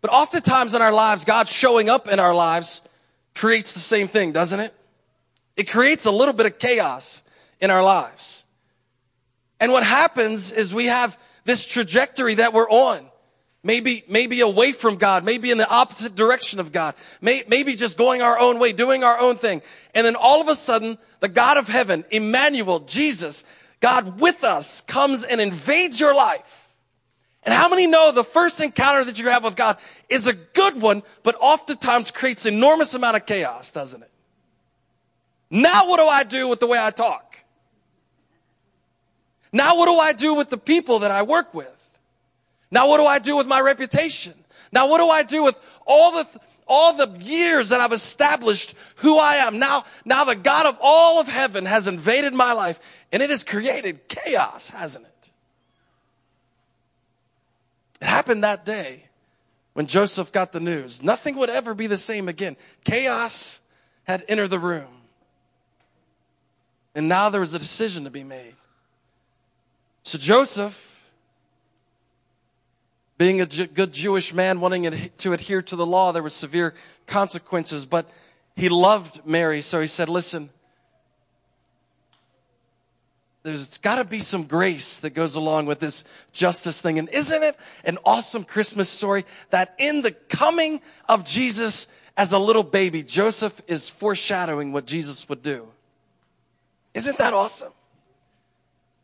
But 0.02 0.12
oftentimes 0.12 0.74
in 0.74 0.82
our 0.82 0.92
lives, 0.92 1.26
God 1.26 1.48
showing 1.48 1.90
up 1.90 2.08
in 2.08 2.20
our 2.20 2.34
lives 2.34 2.82
creates 3.36 3.74
the 3.74 3.80
same 3.80 4.08
thing, 4.08 4.32
doesn't 4.32 4.60
it? 4.60 4.74
It 5.56 5.70
creates 5.70 6.06
a 6.06 6.12
little 6.12 6.34
bit 6.34 6.48
of 6.48 6.58
chaos 6.58 7.22
in 7.60 7.70
our 7.70 7.84
lives. 7.84 8.46
And 9.60 9.72
what 9.72 9.84
happens 9.84 10.52
is 10.52 10.74
we 10.74 10.88
have 10.88 11.18
this 11.48 11.66
trajectory 11.66 12.36
that 12.36 12.54
we're 12.54 12.70
on. 12.70 13.08
Maybe, 13.64 14.04
maybe 14.08 14.42
away 14.42 14.72
from 14.72 14.98
God, 14.98 15.26
maybe 15.26 15.50
in 15.50 15.58
the 15.58 15.68
opposite 15.68 16.14
direction 16.14 16.60
of 16.60 16.72
God, 16.72 16.94
May, 17.22 17.44
maybe 17.48 17.76
just 17.76 17.98
going 17.98 18.22
our 18.22 18.38
own 18.38 18.60
way, 18.60 18.72
doing 18.72 19.04
our 19.04 19.18
own 19.18 19.38
thing. 19.38 19.62
And 19.96 20.06
then 20.06 20.16
all 20.16 20.42
of 20.42 20.48
a 20.48 20.56
sudden, 20.56 20.98
the 21.22 21.28
God 21.28 21.58
of 21.58 21.68
heaven, 21.68 22.06
Emmanuel, 22.12 22.82
Jesus, 22.82 23.44
God 23.80 24.20
with 24.20 24.44
us 24.44 24.82
comes 24.82 25.24
and 25.24 25.42
invades 25.42 26.00
your 26.00 26.14
life. 26.14 26.74
And 27.44 27.54
how 27.54 27.70
many 27.70 27.88
know 27.88 28.12
the 28.12 28.24
first 28.24 28.62
encounter 28.62 29.06
that 29.06 29.18
you 29.18 29.30
have 29.30 29.44
with 29.44 29.56
God 29.56 29.78
is 30.10 30.28
a 30.28 30.34
good 30.34 30.80
one, 30.82 31.02
but 31.24 31.36
oftentimes 31.40 32.12
creates 32.12 32.46
enormous 32.46 32.94
amount 32.94 33.16
of 33.16 33.26
chaos, 33.26 33.72
doesn't 33.72 34.04
it? 34.04 34.12
Now 35.50 35.88
what 35.88 35.98
do 35.98 36.06
I 36.06 36.24
do 36.24 36.48
with 36.48 36.60
the 36.60 36.68
way 36.68 36.78
I 36.78 36.92
talk? 36.92 37.27
Now 39.52 39.78
what 39.78 39.86
do 39.86 39.98
I 39.98 40.14
do 40.14 40.34
with 40.34 40.50
the 40.50 40.58
people 40.58 41.00
that 41.00 41.12
I 41.12 41.24
work 41.24 41.54
with? 41.54 41.68
Now 42.70 42.88
what 42.88 42.98
do 42.98 43.06
I 43.06 43.20
do 43.20 43.38
with 43.38 43.48
my 43.48 43.60
reputation? 43.62 44.34
Now 44.72 44.88
what 44.88 45.00
do 45.00 45.10
I 45.10 45.24
do 45.24 45.44
with 45.44 45.56
all 45.86 46.12
the, 46.12 46.28
all 46.68 46.94
the 46.94 47.08
years 47.20 47.70
that 47.70 47.80
I've 47.80 47.94
established 47.94 48.76
who 48.98 49.18
I 49.18 49.36
am? 49.36 49.60
Now, 49.60 49.86
now 50.04 50.26
the 50.26 50.36
God 50.36 50.66
of 50.66 50.78
all 50.82 51.20
of 51.20 51.28
heaven 51.28 51.66
has 51.66 51.88
invaded 51.88 52.34
my 52.34 52.54
life 52.54 52.80
and 53.12 53.24
it 53.24 53.30
has 53.30 53.44
created 53.44 54.08
chaos, 54.08 54.70
hasn't 54.70 55.06
it? 55.06 55.32
It 58.02 58.06
happened 58.06 58.44
that 58.44 58.66
day 58.66 59.06
when 59.74 59.88
Joseph 59.88 60.32
got 60.32 60.52
the 60.52 60.60
news. 60.60 61.02
Nothing 61.02 61.38
would 61.38 61.50
ever 61.50 61.74
be 61.74 61.88
the 61.88 61.98
same 61.98 62.28
again. 62.28 62.58
Chaos 62.84 63.62
had 64.04 64.26
entered 64.28 64.50
the 64.50 64.60
room. 64.60 64.88
And 66.94 67.08
now 67.08 67.30
there 67.30 67.42
was 67.42 67.54
a 67.54 67.60
decision 67.60 68.04
to 68.06 68.10
be 68.10 68.24
made. 68.24 68.56
So 70.08 70.18
Joseph 70.18 71.02
being 73.18 73.42
a 73.42 73.46
good 73.46 73.92
Jewish 73.92 74.34
man, 74.34 74.62
wanting 74.62 75.10
to 75.18 75.34
adhere 75.34 75.62
to 75.64 75.76
the 75.76 75.86
law, 75.86 76.14
there 76.14 76.24
were 76.24 76.30
severe 76.30 76.76
consequences, 77.08 77.86
but 77.86 78.10
he 78.56 78.70
loved 78.70 79.26
Mary, 79.26 79.62
so 79.62 79.82
he 79.82 79.88
said, 79.88 80.08
listen, 80.08 80.50
there's 83.44 83.80
got 83.80 83.98
to 83.98 84.06
be 84.06 84.22
some 84.22 84.44
grace 84.44 85.02
that 85.02 85.10
goes 85.10 85.36
along 85.36 85.66
with 85.66 85.82
this 85.82 86.06
justice 86.32 86.80
thing. 86.80 86.98
And 86.98 87.10
isn't 87.10 87.44
it 87.44 87.58
an 87.84 87.98
awesome 88.06 88.46
Christmas 88.46 88.88
story 88.88 89.26
that 89.50 89.76
in 89.78 90.04
the 90.04 90.14
coming 90.14 90.80
of 91.10 91.26
Jesus 91.26 91.86
as 92.16 92.32
a 92.32 92.40
little 92.40 92.64
baby, 92.64 93.04
Joseph 93.04 93.62
is 93.68 93.90
foreshadowing 93.90 94.72
what 94.72 94.86
Jesus 94.86 95.28
would 95.28 95.44
do? 95.44 95.68
Isn't 96.94 97.18
that 97.18 97.34
awesome? 97.34 97.74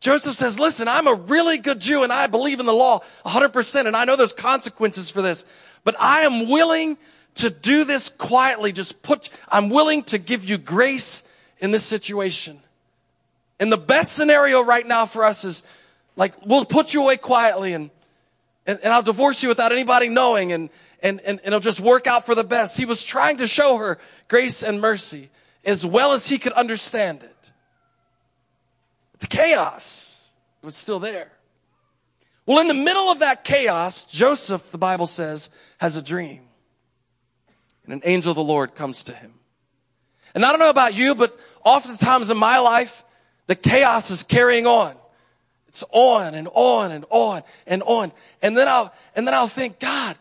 Joseph 0.03 0.35
says, 0.35 0.59
listen, 0.59 0.89
I'm 0.89 1.07
a 1.07 1.13
really 1.13 1.57
good 1.57 1.79
Jew 1.79 2.03
and 2.03 2.11
I 2.11 2.27
believe 2.27 2.59
in 2.59 2.65
the 2.65 2.73
law 2.73 2.99
100% 3.25 3.87
and 3.87 3.95
I 3.95 4.03
know 4.03 4.17
there's 4.17 4.33
consequences 4.33 5.09
for 5.09 5.21
this, 5.21 5.45
but 5.85 5.95
I 5.97 6.23
am 6.23 6.49
willing 6.49 6.97
to 7.35 7.49
do 7.49 7.85
this 7.85 8.09
quietly. 8.09 8.73
Just 8.73 9.01
put, 9.01 9.29
I'm 9.47 9.69
willing 9.69 10.03
to 10.03 10.17
give 10.17 10.43
you 10.43 10.57
grace 10.57 11.23
in 11.59 11.71
this 11.71 11.85
situation. 11.85 12.59
And 13.61 13.71
the 13.71 13.77
best 13.77 14.11
scenario 14.11 14.61
right 14.61 14.85
now 14.85 15.05
for 15.05 15.23
us 15.23 15.45
is 15.45 15.63
like, 16.17 16.33
we'll 16.45 16.65
put 16.65 16.93
you 16.93 17.01
away 17.01 17.15
quietly 17.15 17.71
and, 17.71 17.89
and, 18.67 18.79
and 18.83 18.91
I'll 18.91 19.03
divorce 19.03 19.41
you 19.41 19.47
without 19.47 19.71
anybody 19.71 20.09
knowing 20.09 20.51
and, 20.51 20.69
and, 21.01 21.21
and, 21.21 21.39
and 21.39 21.47
it'll 21.47 21.61
just 21.61 21.79
work 21.79 22.07
out 22.07 22.25
for 22.25 22.35
the 22.35 22.43
best. 22.43 22.75
He 22.75 22.83
was 22.83 23.05
trying 23.05 23.37
to 23.37 23.47
show 23.47 23.77
her 23.77 23.99
grace 24.27 24.63
and 24.63 24.81
mercy 24.81 25.29
as 25.63 25.85
well 25.85 26.11
as 26.11 26.27
he 26.27 26.39
could 26.39 26.51
understand 26.51 27.23
it 27.23 27.51
the 29.23 29.27
chaos 29.27 30.31
was 30.61 30.75
still 30.75 30.99
there. 30.99 31.31
Well, 32.45 32.59
in 32.59 32.67
the 32.67 32.73
middle 32.73 33.09
of 33.09 33.19
that 33.19 33.45
chaos, 33.45 34.03
Joseph, 34.03 34.69
the 34.69 34.77
Bible 34.77 35.07
says, 35.07 35.49
has 35.77 35.95
a 35.95 36.01
dream. 36.01 36.41
And 37.85 37.93
an 37.93 38.01
angel 38.03 38.31
of 38.31 38.35
the 38.35 38.43
Lord 38.43 38.75
comes 38.75 39.01
to 39.05 39.13
him. 39.13 39.35
And 40.35 40.43
I 40.43 40.49
don't 40.49 40.59
know 40.59 40.69
about 40.69 40.93
you, 40.93 41.15
but 41.15 41.39
oftentimes 41.63 42.31
in 42.31 42.35
my 42.35 42.59
life, 42.59 43.05
the 43.47 43.55
chaos 43.55 44.11
is 44.11 44.23
carrying 44.23 44.67
on. 44.67 44.93
It's 45.69 45.85
on 45.91 46.35
and 46.35 46.49
on 46.53 46.91
and 46.91 47.05
on 47.09 47.43
and 47.65 47.81
on. 47.83 48.11
And 48.41 48.57
then 48.57 48.67
I'll, 48.67 48.93
and 49.15 49.25
then 49.25 49.33
I'll 49.33 49.47
think, 49.47 49.79
God, 49.79 50.17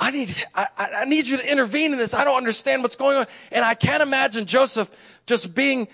I 0.00 0.10
need, 0.10 0.34
I, 0.56 0.66
I 0.76 1.04
need 1.04 1.28
you 1.28 1.36
to 1.36 1.48
intervene 1.48 1.92
in 1.92 1.98
this. 1.98 2.14
I 2.14 2.24
don't 2.24 2.36
understand 2.36 2.82
what's 2.82 2.96
going 2.96 3.16
on. 3.16 3.26
And 3.52 3.64
I 3.64 3.74
can't 3.74 4.02
imagine 4.02 4.46
Joseph 4.46 4.90
just 5.24 5.54
being 5.54 5.86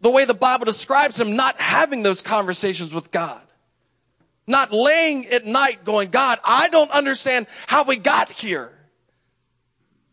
the 0.00 0.10
way 0.10 0.24
the 0.24 0.34
Bible 0.34 0.64
describes 0.64 1.18
him, 1.18 1.36
not 1.36 1.60
having 1.60 2.02
those 2.02 2.22
conversations 2.22 2.92
with 2.92 3.10
God. 3.10 3.40
Not 4.46 4.72
laying 4.72 5.26
at 5.26 5.44
night 5.44 5.84
going, 5.84 6.10
God, 6.10 6.38
I 6.44 6.68
don't 6.68 6.90
understand 6.90 7.46
how 7.66 7.82
we 7.82 7.96
got 7.96 8.30
here. 8.30 8.72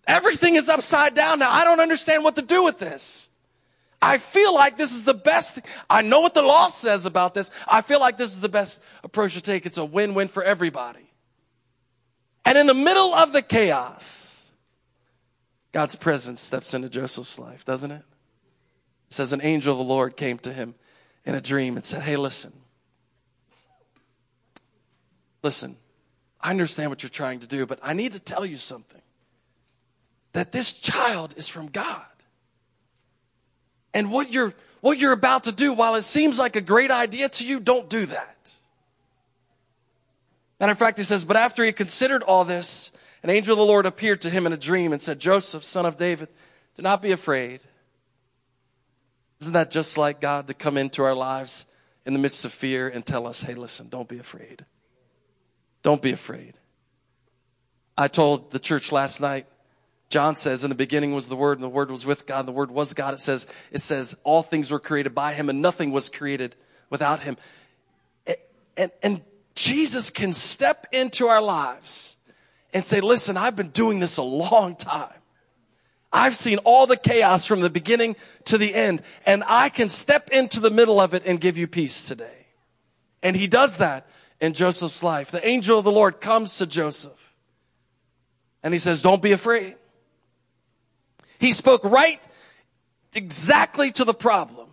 Everything 0.08 0.56
is 0.56 0.70
upside 0.70 1.14
down 1.14 1.40
now. 1.40 1.52
I 1.52 1.64
don't 1.64 1.80
understand 1.80 2.24
what 2.24 2.36
to 2.38 2.42
do 2.42 2.64
with 2.64 2.80
this. 2.80 3.30
I 4.02 4.18
feel 4.18 4.54
like 4.54 4.76
this 4.76 4.94
is 4.94 5.04
the 5.04 5.14
best. 5.14 5.60
I 5.90 6.02
know 6.02 6.20
what 6.20 6.34
the 6.34 6.42
law 6.42 6.68
says 6.70 7.06
about 7.06 7.34
this. 7.34 7.52
I 7.68 7.82
feel 7.82 8.00
like 8.00 8.18
this 8.18 8.32
is 8.32 8.42
the 8.42 8.50
best 8.50 8.82
approach 9.04 9.34
to 9.36 9.42
take. 9.42 9.66
It's 9.66 9.78
a 9.78 9.86
win-win 9.86 10.28
for 10.28 10.44
everybody. 10.44 11.12
And 12.44 12.58
in 12.58 12.68
the 12.68 12.74
middle 12.74 13.14
of 13.14 13.32
the 13.32 13.42
chaos, 13.42 14.44
God's 15.72 15.96
presence 15.96 16.42
steps 16.42 16.74
into 16.74 16.90
Joseph's 16.90 17.40
life, 17.40 17.64
doesn't 17.64 17.92
it? 17.92 18.04
It 19.14 19.18
says 19.18 19.32
an 19.32 19.42
angel 19.44 19.74
of 19.74 19.78
the 19.78 19.84
Lord 19.84 20.18
came 20.18 20.40
to 20.40 20.52
him 20.52 20.74
in 21.24 21.36
a 21.36 21.40
dream 21.40 21.76
and 21.76 21.86
said, 21.86 22.02
Hey, 22.02 22.18
listen. 22.18 22.52
Listen, 25.44 25.78
I 26.42 26.50
understand 26.50 26.90
what 26.90 27.04
you're 27.04 27.12
trying 27.12 27.42
to 27.42 27.46
do, 27.46 27.68
but 27.68 27.78
I 27.84 27.94
need 27.94 28.14
to 28.14 28.20
tell 28.20 28.44
you 28.44 28.58
something. 28.58 29.04
That 30.32 30.52
this 30.52 30.74
child 30.74 31.36
is 31.38 31.48
from 31.48 31.68
God. 31.68 32.02
And 33.94 34.10
what 34.10 34.32
you're, 34.32 34.56
what 34.82 34.98
you're 34.98 35.12
about 35.12 35.44
to 35.44 35.52
do, 35.52 35.74
while 35.74 35.94
it 35.94 36.02
seems 36.02 36.40
like 36.40 36.56
a 36.56 36.62
great 36.62 36.90
idea 36.90 37.30
to 37.30 37.46
you, 37.46 37.60
don't 37.60 37.88
do 37.90 38.08
that. 38.08 38.56
Matter 40.60 40.72
of 40.72 40.80
fact, 40.80 40.98
he 40.98 41.04
says, 41.04 41.24
but 41.24 41.38
after 41.38 41.64
he 41.64 41.72
considered 41.72 42.24
all 42.24 42.46
this, 42.46 42.92
an 43.22 43.30
angel 43.30 43.54
of 43.54 43.60
the 43.60 43.66
Lord 43.66 43.86
appeared 43.86 44.22
to 44.22 44.32
him 44.32 44.48
in 44.48 44.54
a 44.54 44.58
dream 44.58 44.92
and 44.92 45.00
said, 45.00 45.20
Joseph, 45.20 45.64
son 45.64 45.86
of 45.86 45.98
David, 45.98 46.30
do 46.76 46.82
not 46.82 47.00
be 47.04 47.12
afraid. 47.12 47.62
Isn't 49.44 49.54
that 49.54 49.72
just 49.72 49.98
like 49.98 50.22
God 50.22 50.48
to 50.48 50.54
come 50.54 50.78
into 50.78 51.04
our 51.04 51.14
lives 51.14 51.66
in 52.06 52.14
the 52.14 52.20
midst 52.20 52.46
of 52.46 52.54
fear 52.54 52.88
and 52.88 53.06
tell 53.06 53.28
us, 53.28 53.42
hey, 53.42 53.56
listen, 53.56 53.90
don't 53.90 54.08
be 54.08 54.18
afraid. 54.18 54.64
Don't 55.82 56.02
be 56.02 56.14
afraid. 56.14 56.54
I 57.98 58.08
told 58.08 58.52
the 58.52 58.60
church 58.60 58.94
last 58.94 59.20
night, 59.20 59.46
John 60.08 60.36
says, 60.36 60.64
in 60.64 60.70
the 60.70 60.76
beginning 60.76 61.14
was 61.14 61.28
the 61.28 61.36
Word, 61.36 61.58
and 61.58 61.64
the 61.64 61.68
Word 61.68 61.92
was 61.92 62.06
with 62.06 62.26
God, 62.26 62.40
and 62.40 62.48
the 62.48 62.54
Word 62.54 62.72
was 62.72 62.94
God. 62.94 63.14
It 63.14 63.20
says, 63.20 63.46
it 63.70 63.82
says, 63.82 64.16
all 64.24 64.44
things 64.44 64.72
were 64.72 64.80
created 64.80 65.14
by 65.14 65.34
Him, 65.34 65.50
and 65.50 65.62
nothing 65.62 65.92
was 65.92 66.08
created 66.08 66.56
without 66.90 67.24
Him. 67.24 67.36
And, 68.26 68.38
and, 68.78 68.92
and 69.04 69.22
Jesus 69.56 70.10
can 70.10 70.32
step 70.32 70.88
into 70.94 71.28
our 71.28 71.42
lives 71.42 72.16
and 72.74 72.86
say, 72.86 73.02
listen, 73.02 73.36
I've 73.36 73.58
been 73.58 73.72
doing 73.72 74.00
this 74.00 74.16
a 74.16 74.24
long 74.24 74.78
time. 74.78 75.20
I've 76.14 76.38
seen 76.38 76.60
all 76.60 76.86
the 76.86 76.96
chaos 76.96 77.46
from 77.46 77.62
the 77.62 77.70
beginning 77.70 78.16
to 78.46 78.58
the 78.58 78.74
end, 78.74 79.02
and 79.26 79.44
I 79.48 79.70
can 79.70 79.90
step 79.90 80.30
into 80.30 80.60
the 80.60 80.70
middle 80.70 81.02
of 81.02 81.14
it 81.16 81.24
and 81.26 81.42
give 81.42 81.58
you 81.58 81.68
peace 81.68 82.06
today. 82.06 82.46
And 83.24 83.36
he 83.36 83.48
does 83.48 83.78
that 83.78 84.08
in 84.40 84.54
Joseph's 84.54 85.02
life. 85.02 85.32
The 85.32 85.46
angel 85.46 85.80
of 85.80 85.86
the 85.86 85.92
Lord 85.92 86.22
comes 86.22 86.58
to 86.58 86.68
Joseph 86.68 87.34
and 88.64 88.74
he 88.74 88.80
says, 88.80 89.02
Don't 89.02 89.22
be 89.22 89.32
afraid. 89.34 89.76
He 91.40 91.52
spoke 91.52 91.84
right 91.84 92.22
exactly 93.14 93.92
to 93.92 94.06
the 94.06 94.14
problem. 94.14 94.70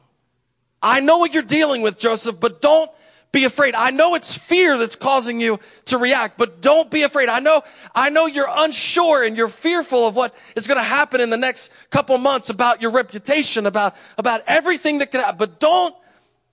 I 0.82 1.00
know 1.00 1.18
what 1.18 1.34
you're 1.34 1.42
dealing 1.42 1.82
with, 1.82 1.98
Joseph, 1.98 2.40
but 2.40 2.62
don't 2.62 2.90
be 3.32 3.44
afraid. 3.44 3.74
I 3.74 3.90
know 3.90 4.14
it's 4.16 4.36
fear 4.36 4.76
that's 4.76 4.96
causing 4.96 5.40
you 5.40 5.60
to 5.86 5.98
react, 5.98 6.36
but 6.36 6.60
don't 6.60 6.90
be 6.90 7.02
afraid. 7.02 7.28
I 7.28 7.38
know, 7.38 7.62
I 7.94 8.10
know 8.10 8.26
you're 8.26 8.48
unsure 8.50 9.22
and 9.22 9.36
you're 9.36 9.48
fearful 9.48 10.06
of 10.06 10.16
what 10.16 10.34
is 10.56 10.66
going 10.66 10.78
to 10.78 10.82
happen 10.82 11.20
in 11.20 11.30
the 11.30 11.36
next 11.36 11.70
couple 11.90 12.18
months 12.18 12.50
about 12.50 12.82
your 12.82 12.90
reputation, 12.90 13.66
about, 13.66 13.94
about 14.18 14.42
everything 14.48 14.98
that 14.98 15.12
could 15.12 15.20
happen, 15.20 15.38
but 15.38 15.60
don't 15.60 15.94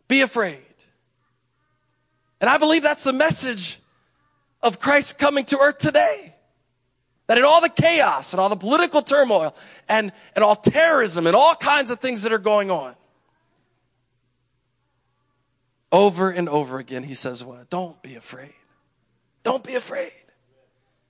be 0.07 0.21
afraid. 0.21 0.59
And 2.39 2.49
I 2.49 2.59
believe 2.59 2.83
that's 2.83 3.03
the 3.03 3.13
message 3.13 3.79
of 4.61 4.79
Christ 4.79 5.17
coming 5.17 5.45
to 5.45 5.57
earth 5.57 5.79
today. 5.79 6.35
That 7.25 7.37
in 7.37 7.43
all 7.43 7.59
the 7.59 7.69
chaos 7.69 8.33
and 8.33 8.39
all 8.39 8.49
the 8.49 8.55
political 8.55 9.01
turmoil 9.01 9.55
and, 9.89 10.11
and 10.35 10.43
all 10.43 10.55
terrorism 10.55 11.27
and 11.27 11.35
all 11.35 11.55
kinds 11.55 11.89
of 11.89 11.99
things 11.99 12.21
that 12.21 12.31
are 12.31 12.37
going 12.37 12.71
on, 12.71 12.95
over 15.91 16.29
and 16.29 16.49
over 16.49 16.79
again, 16.79 17.03
he 17.03 17.13
says, 17.13 17.43
What? 17.43 17.69
Don't 17.69 18.01
be 18.01 18.15
afraid. 18.15 18.53
Don't 19.43 19.63
be 19.63 19.75
afraid. 19.75 20.11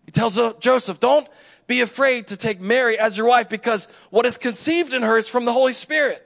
He 0.05 0.11
tells 0.11 0.39
Joseph, 0.59 0.99
Don't 0.99 1.27
be 1.65 1.81
afraid 1.81 2.27
to 2.27 2.37
take 2.37 2.61
Mary 2.61 2.97
as 2.97 3.17
your 3.17 3.27
wife 3.27 3.49
because 3.49 3.87
what 4.09 4.25
is 4.25 4.37
conceived 4.37 4.93
in 4.93 5.01
her 5.01 5.17
is 5.17 5.27
from 5.27 5.45
the 5.45 5.53
Holy 5.53 5.73
Spirit. 5.73 6.23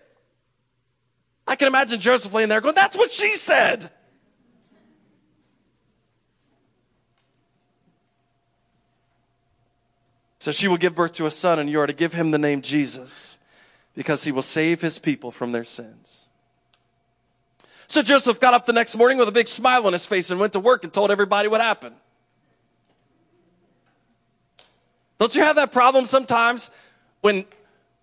I 1.48 1.56
can 1.56 1.68
imagine 1.68 2.00
Joseph 2.00 2.34
laying 2.34 2.50
there 2.50 2.62
going, 2.62 2.76
That's 2.76 2.96
what 2.96 3.12
she 3.12 3.36
said. 3.36 3.90
So 10.40 10.52
she 10.52 10.68
will 10.68 10.78
give 10.78 10.96
birth 10.96 11.14
to 11.14 11.28
a 11.28 11.32
son, 11.32 11.60
and 11.60 11.70
you 11.70 11.80
are 11.80 11.86
to 11.86 11.94
give 11.94 12.14
him 12.14 12.32
the 12.32 12.40
name 12.40 12.64
Jesus, 12.64 13.38
because 13.94 14.24
he 14.24 14.32
will 14.32 14.42
save 14.42 14.82
his 14.82 14.98
people 14.98 15.30
from 15.30 15.52
their 15.52 15.64
sins. 15.64 16.30
So 17.92 18.02
Joseph 18.02 18.40
got 18.40 18.54
up 18.54 18.66
the 18.66 18.72
next 18.72 18.96
morning 18.96 19.18
with 19.18 19.28
a 19.28 19.34
big 19.34 19.50
smile 19.50 19.86
on 19.86 19.92
his 19.92 20.06
face 20.06 20.32
and 20.32 20.40
went 20.40 20.54
to 20.54 20.62
work 20.62 20.86
and 20.86 20.94
told 20.94 21.12
everybody 21.12 21.50
what 21.50 21.60
happened. 21.60 21.94
Don't 25.20 25.36
you 25.36 25.42
have 25.42 25.58
that 25.58 25.74
problem 25.74 26.06
sometimes 26.06 26.72
when, 27.20 27.44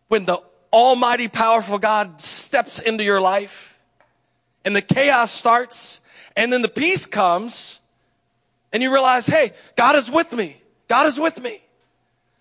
when 0.09 0.27
the 0.27 0.43
almighty 0.71 1.27
powerful 1.27 1.79
God 1.79 2.21
steps 2.21 2.79
into 2.79 3.03
your 3.03 3.19
life 3.19 3.79
and 4.63 4.77
the 4.77 4.83
chaos 4.83 5.31
starts 5.31 6.03
and 6.37 6.53
then 6.53 6.61
the 6.61 6.69
peace 6.69 7.07
comes 7.07 7.81
and 8.75 8.83
you 8.83 8.93
realize, 8.93 9.27
hey, 9.27 9.55
God 9.75 9.97
is 9.97 10.11
with 10.11 10.31
me. 10.33 10.61
God 10.89 11.07
is 11.07 11.19
with 11.19 11.41
me. 11.41 11.63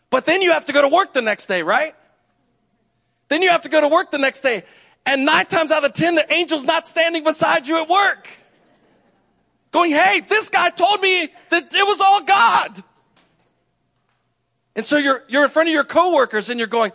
But 0.10 0.26
then 0.26 0.42
you 0.42 0.52
have 0.52 0.66
to 0.66 0.74
go 0.74 0.82
to 0.82 0.90
work 0.90 1.14
the 1.14 1.22
next 1.22 1.46
day, 1.46 1.64
right? 1.64 1.96
Then 3.30 3.42
you 3.42 3.52
have 3.52 3.62
to 3.62 3.70
go 3.70 3.80
to 3.80 3.88
work 3.88 4.12
the 4.12 4.18
next 4.18 4.42
day. 4.42 4.66
And 5.08 5.24
nine 5.24 5.46
times 5.46 5.72
out 5.72 5.86
of 5.86 5.93
ten, 5.93 6.15
the 6.15 6.30
angel's 6.30 6.65
not 6.65 6.86
standing 6.86 7.24
beside 7.24 7.65
you 7.65 7.82
at 7.82 7.88
work. 7.88 8.28
Going, 9.72 9.91
hey, 9.91 10.20
this 10.20 10.50
guy 10.50 10.70
told 10.70 11.00
me 11.00 11.30
that 11.50 11.74
it 11.74 11.88
was 11.88 12.00
all 12.02 12.24
God. 12.24 12.84
And 14.76 14.86
so 14.86 14.98
you're, 14.98 15.24
you're 15.30 15.46
in 15.46 15.50
front 15.50 15.70
of 15.70 15.74
your 15.74 15.86
coworkers 15.86 16.50
and 16.50 16.60
you're 16.60 16.67
going, 16.67 16.91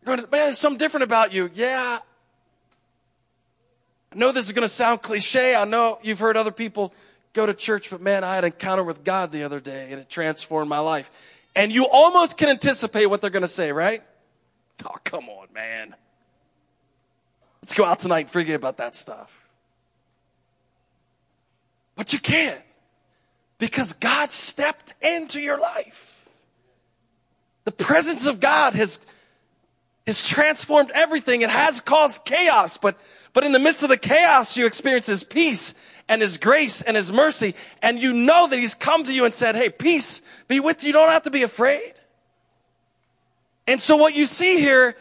you're 0.00 0.16
going, 0.16 0.30
man, 0.30 0.46
there's 0.46 0.58
something 0.58 0.78
different 0.78 1.04
about 1.04 1.34
you. 1.34 1.50
Yeah. 1.52 1.98
I 4.10 4.16
know 4.16 4.32
this 4.32 4.46
is 4.46 4.52
going 4.52 4.66
to 4.66 4.74
sound 4.74 5.02
cliche. 5.02 5.54
I 5.54 5.66
know 5.66 5.98
you've 6.02 6.20
heard 6.20 6.38
other 6.38 6.50
people 6.50 6.94
go 7.34 7.44
to 7.44 7.52
church, 7.52 7.90
but 7.90 8.00
man, 8.00 8.24
I 8.24 8.36
had 8.36 8.44
an 8.44 8.52
encounter 8.52 8.82
with 8.82 9.04
God 9.04 9.32
the 9.32 9.42
other 9.42 9.60
day 9.60 9.88
and 9.90 10.00
it 10.00 10.08
transformed 10.08 10.70
my 10.70 10.78
life. 10.78 11.10
And 11.54 11.70
you 11.70 11.86
almost 11.86 12.38
can 12.38 12.48
anticipate 12.48 13.04
what 13.04 13.20
they're 13.20 13.28
going 13.28 13.42
to 13.42 13.48
say, 13.48 13.70
right? 13.70 14.02
Oh, 14.86 14.96
come 15.04 15.28
on, 15.28 15.48
man. 15.52 15.94
Let's 17.64 17.72
go 17.72 17.86
out 17.86 17.98
tonight 17.98 18.26
and 18.26 18.30
forget 18.30 18.56
about 18.56 18.76
that 18.76 18.94
stuff. 18.94 19.32
But 21.96 22.12
you 22.12 22.18
can't 22.18 22.60
because 23.56 23.94
God 23.94 24.30
stepped 24.30 24.92
into 25.00 25.40
your 25.40 25.58
life. 25.58 26.28
The 27.64 27.72
presence 27.72 28.26
of 28.26 28.38
God 28.38 28.74
has, 28.74 29.00
has 30.06 30.28
transformed 30.28 30.90
everything. 30.94 31.40
It 31.40 31.48
has 31.48 31.80
caused 31.80 32.26
chaos, 32.26 32.76
but, 32.76 32.98
but 33.32 33.44
in 33.44 33.52
the 33.52 33.58
midst 33.58 33.82
of 33.82 33.88
the 33.88 33.96
chaos, 33.96 34.58
you 34.58 34.66
experience 34.66 35.06
His 35.06 35.24
peace 35.24 35.72
and 36.06 36.20
His 36.20 36.36
grace 36.36 36.82
and 36.82 36.98
His 36.98 37.10
mercy. 37.10 37.54
And 37.80 37.98
you 37.98 38.12
know 38.12 38.46
that 38.46 38.58
He's 38.58 38.74
come 38.74 39.06
to 39.06 39.12
you 39.14 39.24
and 39.24 39.32
said, 39.32 39.56
Hey, 39.56 39.70
peace 39.70 40.20
be 40.48 40.60
with 40.60 40.82
you. 40.82 40.88
You 40.88 40.92
don't 40.92 41.08
have 41.08 41.22
to 41.22 41.30
be 41.30 41.44
afraid. 41.44 41.94
And 43.66 43.80
so 43.80 43.96
what 43.96 44.12
you 44.12 44.26
see 44.26 44.60
here 44.60 44.98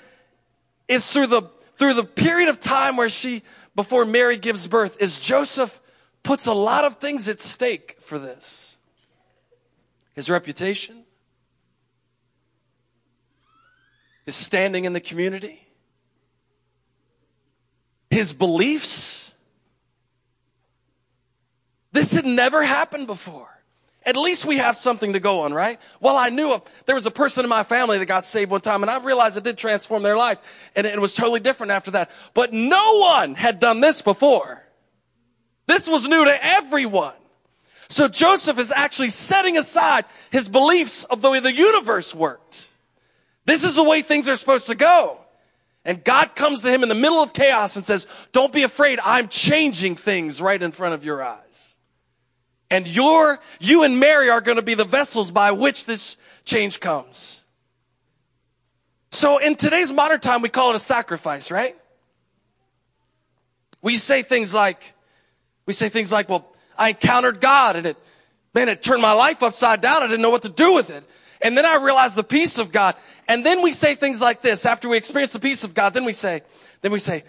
is 0.88 1.06
through 1.12 1.28
the, 1.28 1.49
through 1.77 1.93
the 1.95 2.03
period 2.03 2.49
of 2.49 2.59
time 2.59 2.97
where 2.97 3.09
she, 3.09 3.43
before 3.75 4.05
Mary 4.05 4.38
gives 4.38 4.67
birth, 4.67 4.97
is 4.99 5.19
Joseph 5.19 5.79
puts 6.23 6.45
a 6.45 6.53
lot 6.53 6.86
of 6.86 6.97
things 6.97 7.27
at 7.27 7.41
stake 7.41 7.97
for 8.01 8.17
this. 8.17 8.77
His 10.13 10.29
reputation, 10.29 11.03
his 14.25 14.36
standing 14.36 14.86
in 14.86 14.93
the 14.93 14.99
community, 14.99 15.67
his 18.09 18.31
beliefs. 18.31 19.31
This 21.91 22.13
had 22.13 22.25
never 22.25 22.63
happened 22.63 23.07
before. 23.07 23.62
At 24.05 24.15
least 24.15 24.45
we 24.45 24.57
have 24.57 24.75
something 24.75 25.13
to 25.13 25.19
go 25.19 25.41
on, 25.41 25.53
right? 25.53 25.79
Well, 25.99 26.17
I 26.17 26.29
knew 26.29 26.51
a, 26.51 26.61
there 26.85 26.95
was 26.95 27.05
a 27.05 27.11
person 27.11 27.45
in 27.45 27.49
my 27.49 27.63
family 27.63 27.97
that 27.97 28.05
got 28.05 28.25
saved 28.25 28.51
one 28.51 28.61
time 28.61 28.83
and 28.83 28.89
I 28.89 28.97
realized 28.99 29.37
it 29.37 29.43
did 29.43 29.57
transform 29.57 30.03
their 30.03 30.17
life 30.17 30.39
and 30.75 30.85
it 30.85 30.99
was 30.99 31.15
totally 31.15 31.39
different 31.39 31.71
after 31.71 31.91
that. 31.91 32.11
But 32.33 32.51
no 32.51 32.97
one 32.99 33.35
had 33.35 33.59
done 33.59 33.79
this 33.81 34.01
before. 34.01 34.63
This 35.67 35.87
was 35.87 36.07
new 36.07 36.25
to 36.25 36.45
everyone. 36.45 37.13
So 37.87 38.07
Joseph 38.07 38.57
is 38.59 38.71
actually 38.71 39.09
setting 39.09 39.57
aside 39.57 40.05
his 40.31 40.49
beliefs 40.49 41.03
of 41.05 41.21
the 41.21 41.29
way 41.29 41.39
the 41.39 41.53
universe 41.53 42.13
worked. 42.13 42.69
This 43.45 43.63
is 43.63 43.75
the 43.75 43.83
way 43.83 44.01
things 44.01 44.27
are 44.27 44.35
supposed 44.35 44.67
to 44.67 44.75
go. 44.75 45.19
And 45.85 46.03
God 46.03 46.35
comes 46.35 46.61
to 46.61 46.71
him 46.71 46.83
in 46.83 46.89
the 46.89 46.95
middle 46.95 47.21
of 47.21 47.33
chaos 47.33 47.75
and 47.75 47.85
says, 47.85 48.07
don't 48.31 48.53
be 48.53 48.63
afraid. 48.63 48.99
I'm 49.03 49.27
changing 49.27 49.95
things 49.95 50.41
right 50.41 50.61
in 50.61 50.71
front 50.71 50.93
of 50.93 51.03
your 51.03 51.21
eyes. 51.23 51.72
And 52.73 52.88
your, 52.88 53.39
you 53.59 53.83
and 53.83 53.99
Mary 53.99 54.31
are 54.31 54.41
going 54.41 54.55
to 54.55 54.63
be 54.63 54.73
the 54.73 54.83
vessels 54.83 55.29
by 55.29 55.51
which 55.51 55.86
this 55.86 56.17
change 56.43 56.79
comes. 56.79 57.43
So 59.12 59.38
in 59.38 59.55
today's 59.55 59.93
modern 59.93 60.19
time, 60.19 60.41
we 60.41 60.49
call 60.49 60.71
it 60.71 60.75
a 60.75 60.79
sacrifice, 60.79 61.51
right? 61.51 61.77
We 63.83 63.97
say 63.97 64.23
things 64.23 64.55
like, 64.55 64.95
we 65.67 65.73
say 65.73 65.89
things 65.89 66.12
like, 66.12 66.29
well, 66.29 66.51
I 66.75 66.89
encountered 66.89 67.39
God 67.39 67.75
and 67.75 67.86
it, 67.86 67.97
man, 68.55 68.69
it 68.69 68.81
turned 68.81 69.03
my 69.03 69.13
life 69.13 69.43
upside 69.43 69.79
down. 69.79 70.01
I 70.01 70.07
didn't 70.07 70.23
know 70.23 70.31
what 70.31 70.41
to 70.41 70.49
do 70.49 70.73
with 70.73 70.89
it. 70.89 71.03
And 71.43 71.55
then 71.55 71.67
I 71.67 71.75
realized 71.75 72.15
the 72.15 72.23
peace 72.23 72.57
of 72.57 72.71
God. 72.71 72.95
And 73.27 73.45
then 73.45 73.62
we 73.62 73.71
say 73.71 73.93
things 73.93 74.19
like 74.19 74.41
this 74.41 74.65
after 74.65 74.89
we 74.89 74.97
experience 74.97 75.33
the 75.33 75.39
peace 75.39 75.63
of 75.63 75.75
God. 75.75 75.93
Then 75.93 76.05
we 76.05 76.13
say, 76.13 76.41
then 76.81 76.91
we 76.91 76.97
say, 76.97 77.23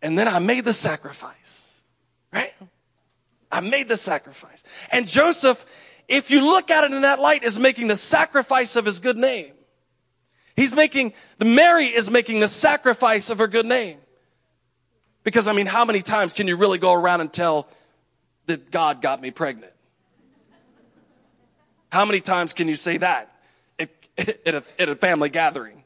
and 0.00 0.16
then 0.16 0.28
I 0.28 0.38
made 0.38 0.64
the 0.64 0.72
sacrifice, 0.72 1.74
right? 2.32 2.54
I 3.52 3.60
made 3.60 3.88
the 3.88 3.98
sacrifice. 3.98 4.64
And 4.90 5.06
Joseph, 5.06 5.64
if 6.08 6.30
you 6.30 6.40
look 6.40 6.70
at 6.70 6.84
it 6.84 6.92
in 6.92 7.02
that 7.02 7.20
light, 7.20 7.44
is 7.44 7.58
making 7.58 7.88
the 7.88 7.96
sacrifice 7.96 8.74
of 8.76 8.86
his 8.86 8.98
good 8.98 9.18
name. 9.18 9.52
He's 10.56 10.74
making, 10.74 11.12
the 11.38 11.44
Mary 11.44 11.86
is 11.86 12.10
making 12.10 12.40
the 12.40 12.48
sacrifice 12.48 13.28
of 13.28 13.38
her 13.38 13.46
good 13.46 13.66
name. 13.66 13.98
Because 15.22 15.46
I 15.46 15.52
mean, 15.52 15.66
how 15.66 15.84
many 15.84 16.00
times 16.00 16.32
can 16.32 16.48
you 16.48 16.56
really 16.56 16.78
go 16.78 16.92
around 16.92 17.20
and 17.20 17.32
tell 17.32 17.68
that 18.46 18.70
God 18.70 19.02
got 19.02 19.20
me 19.20 19.30
pregnant? 19.30 19.72
How 21.90 22.06
many 22.06 22.20
times 22.20 22.54
can 22.54 22.68
you 22.68 22.76
say 22.76 22.96
that 22.96 23.36
at, 23.78 23.90
at, 24.18 24.54
a, 24.54 24.64
at 24.78 24.88
a 24.88 24.96
family 24.96 25.28
gathering? 25.28 25.84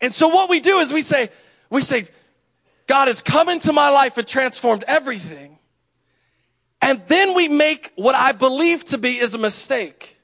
And 0.00 0.12
so 0.12 0.28
what 0.28 0.48
we 0.48 0.60
do 0.60 0.78
is 0.78 0.92
we 0.92 1.02
say, 1.02 1.30
we 1.70 1.82
say, 1.82 2.08
God 2.86 3.08
has 3.08 3.20
come 3.20 3.48
into 3.48 3.72
my 3.72 3.88
life 3.88 4.16
and 4.16 4.26
transformed 4.26 4.84
everything. 4.86 5.58
And 6.80 7.02
then 7.08 7.34
we 7.34 7.48
make 7.48 7.92
what 7.96 8.14
I 8.14 8.32
believe 8.32 8.84
to 8.86 8.98
be 8.98 9.18
is 9.18 9.34
a 9.34 9.38
mistake. 9.38 10.16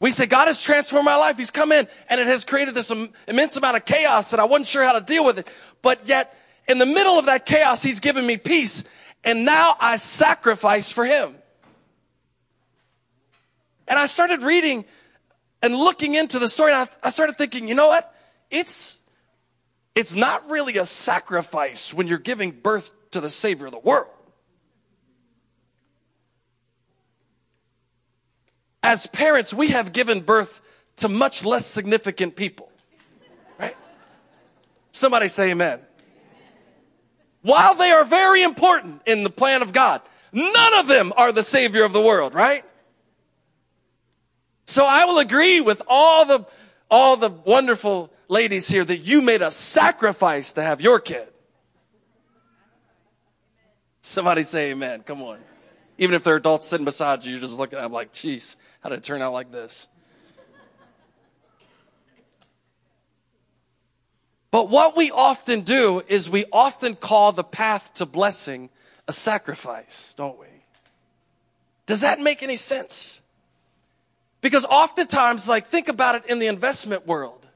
We 0.00 0.10
say, 0.10 0.26
God 0.26 0.48
has 0.48 0.60
transformed 0.60 1.04
my 1.04 1.16
life. 1.16 1.36
He's 1.36 1.50
come 1.50 1.72
in 1.72 1.88
and 2.08 2.20
it 2.20 2.26
has 2.26 2.44
created 2.44 2.74
this 2.74 2.92
immense 3.28 3.56
amount 3.56 3.76
of 3.76 3.84
chaos 3.84 4.32
and 4.32 4.40
I 4.40 4.44
wasn't 4.44 4.68
sure 4.68 4.84
how 4.84 4.92
to 4.92 5.00
deal 5.00 5.24
with 5.24 5.38
it. 5.38 5.48
But 5.82 6.06
yet 6.06 6.36
in 6.66 6.78
the 6.78 6.86
middle 6.86 7.18
of 7.18 7.26
that 7.26 7.46
chaos, 7.46 7.82
He's 7.82 8.00
given 8.00 8.26
me 8.26 8.36
peace. 8.36 8.84
And 9.22 9.44
now 9.44 9.76
I 9.80 9.96
sacrifice 9.96 10.90
for 10.90 11.04
Him. 11.04 11.34
And 13.86 13.98
I 13.98 14.06
started 14.06 14.42
reading 14.42 14.84
and 15.62 15.74
looking 15.74 16.14
into 16.14 16.38
the 16.38 16.48
story 16.48 16.72
and 16.72 16.88
I, 17.02 17.06
I 17.06 17.10
started 17.10 17.36
thinking, 17.36 17.68
you 17.68 17.74
know 17.74 17.88
what? 17.88 18.14
It's, 18.50 18.96
it's 19.94 20.14
not 20.14 20.48
really 20.50 20.76
a 20.76 20.84
sacrifice 20.84 21.94
when 21.94 22.08
you're 22.08 22.18
giving 22.18 22.50
birth 22.50 22.90
to 23.12 23.20
the 23.20 23.30
Savior 23.30 23.66
of 23.66 23.72
the 23.72 23.78
world. 23.78 24.08
as 28.84 29.06
parents, 29.06 29.52
we 29.52 29.68
have 29.68 29.94
given 29.94 30.20
birth 30.20 30.60
to 30.96 31.08
much 31.08 31.42
less 31.42 31.64
significant 31.66 32.36
people. 32.36 32.70
Right? 33.58 33.76
Somebody 34.92 35.28
say 35.28 35.50
amen. 35.50 35.80
While 37.40 37.74
they 37.74 37.90
are 37.90 38.04
very 38.04 38.42
important 38.42 39.00
in 39.06 39.24
the 39.24 39.30
plan 39.30 39.62
of 39.62 39.72
God, 39.72 40.02
none 40.32 40.74
of 40.74 40.86
them 40.86 41.14
are 41.16 41.32
the 41.32 41.42
savior 41.42 41.82
of 41.84 41.94
the 41.94 42.00
world, 42.00 42.34
right? 42.34 42.64
So 44.66 44.84
I 44.84 45.06
will 45.06 45.18
agree 45.18 45.62
with 45.62 45.80
all 45.88 46.26
the, 46.26 46.46
all 46.94 47.16
the 47.16 47.28
wonderful 47.28 48.08
ladies 48.28 48.68
here 48.68 48.84
that 48.84 48.98
you 48.98 49.20
made 49.20 49.42
a 49.42 49.50
sacrifice 49.50 50.52
to 50.52 50.62
have 50.62 50.80
your 50.80 51.00
kid. 51.00 51.26
Somebody 54.00 54.44
say 54.44 54.70
amen. 54.70 55.02
Come 55.02 55.20
on. 55.20 55.40
Even 55.98 56.14
if 56.14 56.22
they're 56.22 56.36
adults 56.36 56.66
sitting 56.66 56.84
beside 56.84 57.24
you, 57.24 57.32
you're 57.32 57.40
just 57.40 57.58
looking 57.58 57.80
at 57.80 57.82
them 57.82 57.92
like, 57.92 58.12
geez, 58.12 58.56
how 58.80 58.90
did 58.90 59.00
it 59.00 59.04
turn 59.04 59.22
out 59.22 59.32
like 59.32 59.50
this? 59.50 59.88
But 64.52 64.70
what 64.70 64.96
we 64.96 65.10
often 65.10 65.62
do 65.62 66.00
is 66.06 66.30
we 66.30 66.44
often 66.52 66.94
call 66.94 67.32
the 67.32 67.42
path 67.42 67.92
to 67.94 68.06
blessing 68.06 68.70
a 69.08 69.12
sacrifice, 69.12 70.14
don't 70.16 70.38
we? 70.38 70.46
Does 71.86 72.02
that 72.02 72.20
make 72.20 72.40
any 72.44 72.54
sense? 72.54 73.20
Because 74.44 74.66
oftentimes, 74.66 75.48
like, 75.48 75.70
think 75.70 75.88
about 75.88 76.16
it 76.16 76.26
in 76.26 76.38
the 76.38 76.48
investment 76.48 77.06
world 77.06 77.46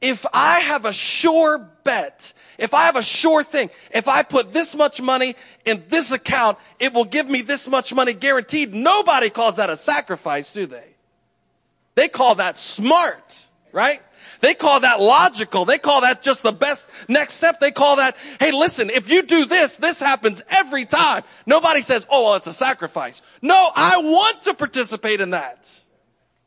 if 0.00 0.24
I 0.32 0.60
have 0.60 0.86
a 0.86 0.92
sure 0.94 1.58
bet, 1.84 2.32
if 2.56 2.72
I 2.72 2.84
have 2.84 2.96
a 2.96 3.02
sure 3.02 3.44
thing, 3.44 3.68
if 3.90 4.08
I 4.08 4.22
put 4.22 4.52
this 4.54 4.74
much 4.74 5.02
money 5.02 5.36
in 5.66 5.84
this 5.88 6.10
account, 6.10 6.56
it 6.78 6.94
will 6.94 7.04
give 7.04 7.28
me 7.28 7.42
this 7.42 7.68
much 7.68 7.92
money 7.92 8.14
guaranteed. 8.14 8.72
Nobody 8.74 9.28
calls 9.28 9.56
that 9.56 9.68
a 9.68 9.76
sacrifice, 9.76 10.54
do 10.54 10.64
they? 10.64 10.94
They 11.96 12.08
call 12.08 12.36
that 12.36 12.56
smart, 12.56 13.45
right? 13.76 14.00
They 14.40 14.54
call 14.54 14.80
that 14.80 15.02
logical. 15.02 15.66
They 15.66 15.76
call 15.76 16.00
that 16.00 16.22
just 16.22 16.42
the 16.42 16.50
best 16.50 16.88
next 17.08 17.34
step. 17.34 17.60
They 17.60 17.70
call 17.70 17.96
that, 17.96 18.16
hey, 18.40 18.50
listen, 18.50 18.88
if 18.88 19.06
you 19.10 19.22
do 19.22 19.44
this, 19.44 19.76
this 19.76 20.00
happens 20.00 20.42
every 20.48 20.86
time. 20.86 21.24
Nobody 21.44 21.82
says, 21.82 22.06
oh, 22.10 22.24
well, 22.24 22.34
it's 22.36 22.46
a 22.46 22.54
sacrifice. 22.54 23.20
No, 23.42 23.70
I 23.76 23.98
want 23.98 24.44
to 24.44 24.54
participate 24.54 25.20
in 25.20 25.30
that. 25.30 25.78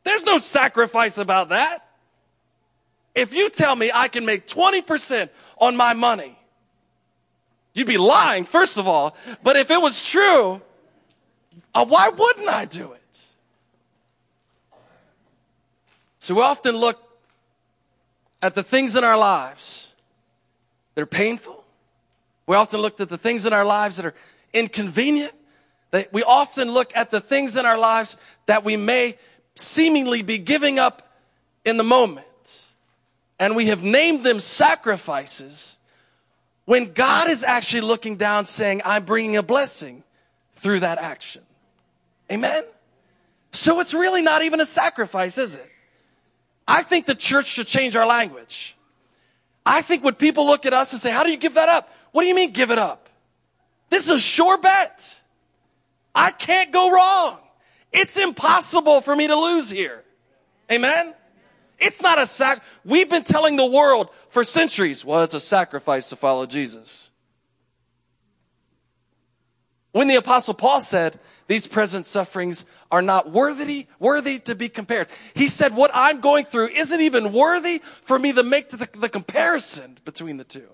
There's 0.02 0.24
no 0.24 0.38
sacrifice 0.38 1.18
about 1.18 1.50
that. 1.50 1.86
If 3.14 3.32
you 3.32 3.48
tell 3.48 3.76
me 3.76 3.92
I 3.94 4.08
can 4.08 4.26
make 4.26 4.48
20% 4.48 5.28
on 5.58 5.76
my 5.76 5.94
money, 5.94 6.36
you'd 7.74 7.86
be 7.86 7.98
lying, 7.98 8.44
first 8.44 8.76
of 8.76 8.88
all. 8.88 9.16
But 9.44 9.56
if 9.56 9.70
it 9.70 9.80
was 9.80 10.04
true, 10.04 10.60
uh, 11.72 11.84
why 11.84 12.08
wouldn't 12.08 12.48
I 12.48 12.64
do 12.64 12.90
it? 12.90 13.00
So 16.18 16.34
we 16.34 16.42
often 16.42 16.76
look 16.76 17.09
at 18.42 18.54
the 18.54 18.62
things 18.62 18.96
in 18.96 19.04
our 19.04 19.18
lives 19.18 19.94
that 20.94 21.02
are 21.02 21.06
painful. 21.06 21.64
We 22.46 22.56
often 22.56 22.80
look 22.80 23.00
at 23.00 23.08
the 23.08 23.18
things 23.18 23.46
in 23.46 23.52
our 23.52 23.64
lives 23.64 23.96
that 23.96 24.06
are 24.06 24.14
inconvenient. 24.52 25.32
We 26.12 26.22
often 26.22 26.70
look 26.70 26.92
at 26.94 27.10
the 27.10 27.20
things 27.20 27.56
in 27.56 27.66
our 27.66 27.78
lives 27.78 28.16
that 28.46 28.64
we 28.64 28.76
may 28.76 29.18
seemingly 29.54 30.22
be 30.22 30.38
giving 30.38 30.78
up 30.78 31.08
in 31.64 31.76
the 31.76 31.84
moment 31.84 32.26
and 33.38 33.56
we 33.56 33.66
have 33.66 33.82
named 33.82 34.22
them 34.22 34.38
sacrifices 34.38 35.78
when 36.66 36.92
God 36.92 37.28
is 37.28 37.42
actually 37.42 37.80
looking 37.80 38.16
down 38.16 38.44
saying, 38.44 38.82
I'm 38.84 39.04
bringing 39.04 39.36
a 39.36 39.42
blessing 39.42 40.04
through 40.56 40.80
that 40.80 40.98
action. 40.98 41.42
Amen? 42.30 42.64
So 43.52 43.80
it's 43.80 43.94
really 43.94 44.22
not 44.22 44.42
even 44.42 44.60
a 44.60 44.66
sacrifice, 44.66 45.38
is 45.38 45.56
it? 45.56 45.69
I 46.70 46.84
think 46.84 47.06
the 47.06 47.16
church 47.16 47.46
should 47.46 47.66
change 47.66 47.96
our 47.96 48.06
language. 48.06 48.76
I 49.66 49.82
think 49.82 50.04
when 50.04 50.14
people 50.14 50.46
look 50.46 50.66
at 50.66 50.72
us 50.72 50.92
and 50.92 51.02
say, 51.02 51.10
how 51.10 51.24
do 51.24 51.30
you 51.32 51.36
give 51.36 51.54
that 51.54 51.68
up? 51.68 51.92
What 52.12 52.22
do 52.22 52.28
you 52.28 52.34
mean 52.34 52.52
give 52.52 52.70
it 52.70 52.78
up? 52.78 53.08
This 53.88 54.04
is 54.04 54.08
a 54.08 54.18
sure 54.20 54.56
bet. 54.56 55.20
I 56.14 56.30
can't 56.30 56.70
go 56.70 56.92
wrong. 56.92 57.38
It's 57.90 58.16
impossible 58.16 59.00
for 59.00 59.16
me 59.16 59.26
to 59.26 59.34
lose 59.34 59.68
here. 59.68 60.04
Amen? 60.70 61.12
It's 61.80 62.00
not 62.00 62.20
a 62.20 62.26
sac. 62.26 62.62
We've 62.84 63.10
been 63.10 63.24
telling 63.24 63.56
the 63.56 63.66
world 63.66 64.10
for 64.28 64.44
centuries, 64.44 65.04
well, 65.04 65.24
it's 65.24 65.34
a 65.34 65.40
sacrifice 65.40 66.08
to 66.10 66.16
follow 66.16 66.46
Jesus. 66.46 67.09
When 69.92 70.08
the 70.08 70.16
apostle 70.16 70.54
Paul 70.54 70.80
said, 70.80 71.18
these 71.48 71.66
present 71.66 72.06
sufferings 72.06 72.64
are 72.92 73.02
not 73.02 73.30
worthy, 73.30 73.88
worthy 73.98 74.38
to 74.40 74.54
be 74.54 74.68
compared. 74.68 75.08
He 75.34 75.48
said, 75.48 75.74
what 75.74 75.90
I'm 75.92 76.20
going 76.20 76.44
through 76.44 76.68
isn't 76.68 77.00
even 77.00 77.32
worthy 77.32 77.82
for 78.02 78.18
me 78.18 78.32
to 78.32 78.44
make 78.44 78.70
the, 78.70 78.88
the 78.96 79.08
comparison 79.08 79.98
between 80.04 80.36
the 80.36 80.44
two. 80.44 80.68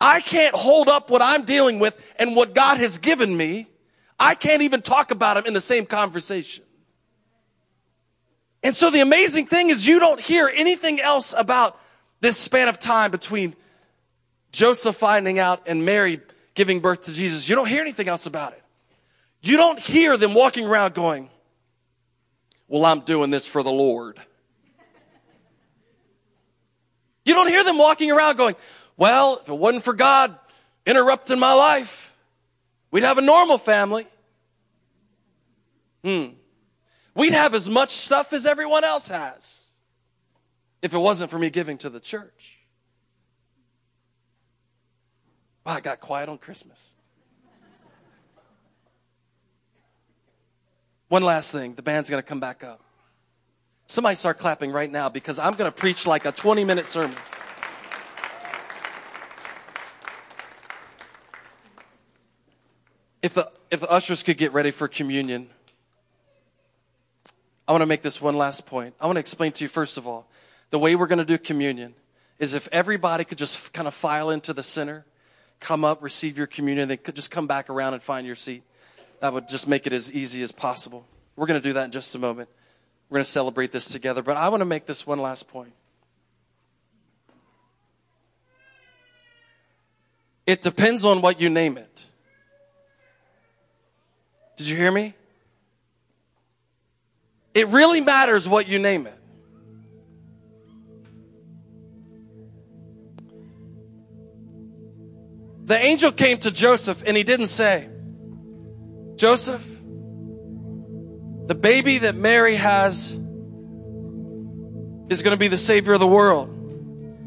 I 0.00 0.20
can't 0.20 0.54
hold 0.54 0.88
up 0.88 1.10
what 1.10 1.22
I'm 1.22 1.44
dealing 1.44 1.78
with 1.78 1.96
and 2.16 2.34
what 2.34 2.54
God 2.54 2.78
has 2.78 2.98
given 2.98 3.36
me. 3.36 3.68
I 4.18 4.34
can't 4.34 4.62
even 4.62 4.82
talk 4.82 5.12
about 5.12 5.34
them 5.34 5.46
in 5.46 5.54
the 5.54 5.60
same 5.60 5.86
conversation. 5.86 6.64
And 8.62 8.74
so 8.74 8.90
the 8.90 9.00
amazing 9.00 9.46
thing 9.46 9.70
is 9.70 9.86
you 9.86 10.00
don't 10.00 10.20
hear 10.20 10.50
anything 10.52 11.00
else 11.00 11.34
about 11.36 11.78
this 12.20 12.36
span 12.36 12.68
of 12.68 12.78
time 12.78 13.10
between 13.10 13.54
Joseph 14.52 14.96
finding 14.96 15.38
out 15.38 15.62
and 15.66 15.84
Mary 15.84 16.20
giving 16.60 16.80
birth 16.80 17.06
to 17.06 17.14
Jesus. 17.14 17.48
You 17.48 17.56
don't 17.56 17.68
hear 17.68 17.80
anything 17.80 18.06
else 18.06 18.26
about 18.26 18.52
it. 18.52 18.62
You 19.40 19.56
don't 19.56 19.78
hear 19.78 20.18
them 20.18 20.34
walking 20.34 20.66
around 20.66 20.92
going, 20.92 21.30
well, 22.68 22.84
I'm 22.84 23.00
doing 23.00 23.30
this 23.30 23.46
for 23.46 23.62
the 23.62 23.72
Lord. 23.72 24.20
You 27.24 27.32
don't 27.32 27.48
hear 27.48 27.64
them 27.64 27.78
walking 27.78 28.10
around 28.10 28.36
going, 28.36 28.56
well, 28.98 29.38
if 29.40 29.48
it 29.48 29.54
wasn't 29.54 29.84
for 29.84 29.94
God 29.94 30.38
interrupting 30.84 31.38
my 31.38 31.54
life. 31.54 32.14
We'd 32.90 33.04
have 33.04 33.16
a 33.16 33.22
normal 33.22 33.56
family. 33.56 34.06
Hmm. 36.04 36.26
We'd 37.14 37.32
have 37.32 37.54
as 37.54 37.70
much 37.70 37.96
stuff 37.96 38.34
as 38.34 38.44
everyone 38.44 38.84
else 38.84 39.08
has 39.08 39.68
if 40.82 40.92
it 40.92 40.98
wasn't 40.98 41.30
for 41.30 41.38
me 41.38 41.48
giving 41.48 41.78
to 41.78 41.88
the 41.88 42.00
church. 42.00 42.59
Wow, 45.64 45.74
I 45.74 45.80
got 45.80 46.00
quiet 46.00 46.28
on 46.28 46.38
Christmas. 46.38 46.92
One 51.08 51.22
last 51.24 51.50
thing. 51.50 51.74
The 51.74 51.82
band's 51.82 52.08
going 52.08 52.22
to 52.22 52.26
come 52.26 52.40
back 52.40 52.62
up. 52.62 52.80
Somebody 53.86 54.14
start 54.14 54.38
clapping 54.38 54.70
right 54.70 54.90
now 54.90 55.08
because 55.08 55.38
I'm 55.38 55.54
going 55.54 55.70
to 55.70 55.76
preach 55.76 56.06
like 56.06 56.24
a 56.24 56.32
20 56.32 56.64
minute 56.64 56.86
sermon. 56.86 57.16
If 63.20 63.34
the, 63.34 63.50
if 63.70 63.80
the 63.80 63.90
ushers 63.90 64.22
could 64.22 64.38
get 64.38 64.52
ready 64.52 64.70
for 64.70 64.88
communion, 64.88 65.50
I 67.66 67.72
want 67.72 67.82
to 67.82 67.86
make 67.86 68.02
this 68.02 68.20
one 68.20 68.36
last 68.36 68.64
point. 68.64 68.94
I 69.00 69.06
want 69.06 69.16
to 69.16 69.20
explain 69.20 69.52
to 69.52 69.64
you, 69.64 69.68
first 69.68 69.98
of 69.98 70.06
all, 70.06 70.30
the 70.70 70.78
way 70.78 70.96
we're 70.96 71.06
going 71.06 71.18
to 71.18 71.24
do 71.24 71.36
communion 71.36 71.94
is 72.38 72.54
if 72.54 72.68
everybody 72.72 73.24
could 73.24 73.36
just 73.36 73.72
kind 73.72 73.86
of 73.86 73.94
file 73.94 74.30
into 74.30 74.52
the 74.52 74.62
center, 74.62 75.04
come 75.60 75.84
up, 75.84 76.02
receive 76.02 76.36
your 76.36 76.46
communion, 76.46 76.88
then 76.88 76.98
could 76.98 77.14
just 77.14 77.30
come 77.30 77.46
back 77.46 77.70
around 77.70 77.94
and 77.94 78.02
find 78.02 78.26
your 78.26 78.36
seat. 78.36 78.62
That 79.20 79.32
would 79.32 79.48
just 79.48 79.68
make 79.68 79.86
it 79.86 79.92
as 79.92 80.12
easy 80.12 80.42
as 80.42 80.50
possible. 80.50 81.06
We're 81.36 81.46
going 81.46 81.60
to 81.60 81.68
do 81.68 81.74
that 81.74 81.84
in 81.84 81.90
just 81.90 82.14
a 82.14 82.18
moment. 82.18 82.48
We're 83.08 83.16
going 83.16 83.24
to 83.24 83.30
celebrate 83.30 83.70
this 83.70 83.86
together, 83.86 84.22
but 84.22 84.36
I 84.36 84.48
want 84.48 84.62
to 84.62 84.66
make 84.66 84.86
this 84.86 85.06
one 85.06 85.20
last 85.20 85.48
point. 85.48 85.72
It 90.46 90.62
depends 90.62 91.04
on 91.04 91.20
what 91.20 91.40
you 91.40 91.50
name 91.50 91.76
it. 91.78 92.06
Did 94.56 94.66
you 94.66 94.76
hear 94.76 94.90
me? 94.90 95.14
It 97.54 97.68
really 97.68 98.00
matters 98.00 98.48
what 98.48 98.66
you 98.66 98.78
name 98.78 99.06
it. 99.06 99.19
The 105.70 105.78
angel 105.78 106.10
came 106.10 106.38
to 106.38 106.50
Joseph 106.50 107.04
and 107.06 107.16
he 107.16 107.22
didn't 107.22 107.46
say, 107.46 107.88
Joseph, 109.14 109.64
the 111.46 111.54
baby 111.54 111.98
that 111.98 112.16
Mary 112.16 112.56
has 112.56 113.12
is 113.12 113.20
going 115.22 115.30
to 115.30 115.36
be 115.36 115.46
the 115.46 115.56
savior 115.56 115.92
of 115.92 116.00
the 116.00 116.08
world. 116.08 116.48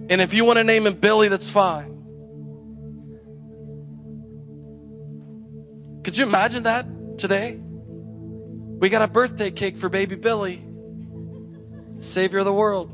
And 0.10 0.19
if 0.19 0.34
you 0.34 0.43
want 0.43 0.58
to 0.58 0.65
name 0.65 0.86
him 0.86 0.95
Billy, 0.95 1.29
that's 1.29 1.49
fine. 1.49 1.86
Could 6.03 6.17
you 6.17 6.25
imagine 6.25 6.63
that 6.63 6.86
today? 7.17 7.58
We 7.58 8.89
got 8.89 9.03
a 9.03 9.08
birthday 9.08 9.51
cake 9.51 9.77
for 9.77 9.88
baby 9.88 10.15
Billy, 10.15 10.62
savior 11.99 12.39
of 12.39 12.45
the 12.45 12.51
world. 12.51 12.91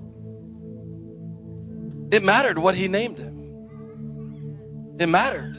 It 2.14 2.24
mattered 2.24 2.60
what 2.60 2.76
he 2.76 2.88
named 2.88 3.18
him. 3.18 3.38
It 5.00 5.08
mattered. 5.08 5.58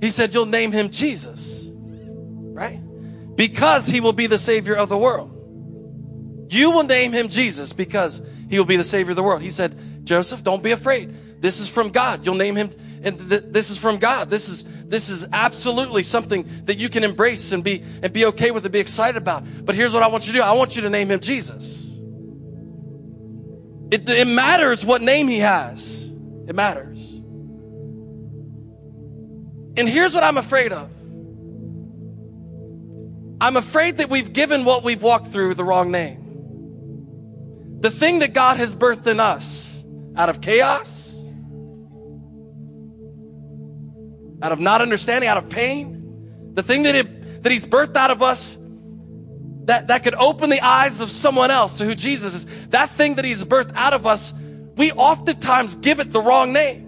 He 0.00 0.10
said, 0.10 0.34
You'll 0.34 0.46
name 0.46 0.72
him 0.72 0.90
Jesus, 0.90 1.68
right? 1.70 2.80
Because 3.36 3.86
he 3.86 4.00
will 4.00 4.12
be 4.12 4.26
the 4.26 4.38
Savior 4.38 4.74
of 4.74 4.88
the 4.88 4.98
world. 4.98 5.32
You 6.50 6.70
will 6.70 6.84
name 6.84 7.12
him 7.12 7.28
Jesus 7.28 7.72
because 7.72 8.22
he 8.48 8.58
will 8.58 8.66
be 8.66 8.76
the 8.76 8.84
Savior 8.84 9.10
of 9.10 9.16
the 9.16 9.22
world. 9.22 9.42
He 9.42 9.50
said, 9.50 10.04
Joseph, 10.06 10.42
don't 10.42 10.62
be 10.62 10.70
afraid. 10.70 11.40
This 11.40 11.60
is 11.60 11.68
from 11.68 11.90
God. 11.90 12.24
You'll 12.24 12.36
name 12.36 12.56
him, 12.56 12.70
and 13.02 13.28
th- 13.28 13.44
this 13.48 13.70
is 13.70 13.76
from 13.76 13.98
God. 13.98 14.30
This 14.30 14.48
is 14.48 14.64
this 14.86 15.08
is 15.10 15.26
absolutely 15.32 16.02
something 16.02 16.64
that 16.64 16.78
you 16.78 16.88
can 16.88 17.04
embrace 17.04 17.52
and 17.52 17.62
be 17.62 17.84
and 18.02 18.12
be 18.12 18.24
okay 18.26 18.52
with 18.52 18.64
and 18.64 18.72
be 18.72 18.78
excited 18.78 19.20
about. 19.20 19.44
But 19.64 19.74
here's 19.74 19.92
what 19.92 20.02
I 20.02 20.06
want 20.06 20.26
you 20.26 20.32
to 20.32 20.38
do. 20.38 20.42
I 20.42 20.52
want 20.52 20.76
you 20.76 20.82
to 20.82 20.90
name 20.90 21.10
him 21.10 21.20
Jesus. 21.20 21.82
It, 23.90 24.08
it 24.08 24.26
matters 24.26 24.84
what 24.84 25.02
name 25.02 25.28
he 25.28 25.38
has. 25.38 26.04
It 26.48 26.54
matters. 26.54 27.15
And 29.76 29.88
here's 29.88 30.14
what 30.14 30.24
I'm 30.24 30.38
afraid 30.38 30.72
of. 30.72 30.90
I'm 33.40 33.56
afraid 33.56 33.98
that 33.98 34.08
we've 34.08 34.32
given 34.32 34.64
what 34.64 34.82
we've 34.82 35.02
walked 35.02 35.28
through 35.28 35.54
the 35.54 35.64
wrong 35.64 35.90
name. 35.90 37.78
The 37.80 37.90
thing 37.90 38.20
that 38.20 38.32
God 38.32 38.56
has 38.56 38.74
birthed 38.74 39.06
in 39.06 39.20
us 39.20 39.84
out 40.16 40.30
of 40.30 40.40
chaos, 40.40 41.14
out 44.40 44.52
of 44.52 44.60
not 44.60 44.80
understanding, 44.80 45.28
out 45.28 45.36
of 45.36 45.50
pain, 45.50 46.52
the 46.54 46.62
thing 46.62 46.84
that, 46.84 46.94
it, 46.94 47.42
that 47.42 47.52
He's 47.52 47.66
birthed 47.66 47.96
out 47.96 48.10
of 48.10 48.22
us 48.22 48.56
that, 49.66 49.88
that 49.88 50.04
could 50.04 50.14
open 50.14 50.48
the 50.48 50.60
eyes 50.60 51.00
of 51.00 51.10
someone 51.10 51.50
else 51.50 51.78
to 51.78 51.84
who 51.84 51.94
Jesus 51.94 52.34
is, 52.34 52.46
that 52.70 52.90
thing 52.92 53.16
that 53.16 53.24
He's 53.24 53.44
birthed 53.44 53.72
out 53.74 53.92
of 53.92 54.06
us, 54.06 54.32
we 54.76 54.92
oftentimes 54.92 55.76
give 55.76 56.00
it 56.00 56.12
the 56.12 56.20
wrong 56.20 56.54
name. 56.54 56.84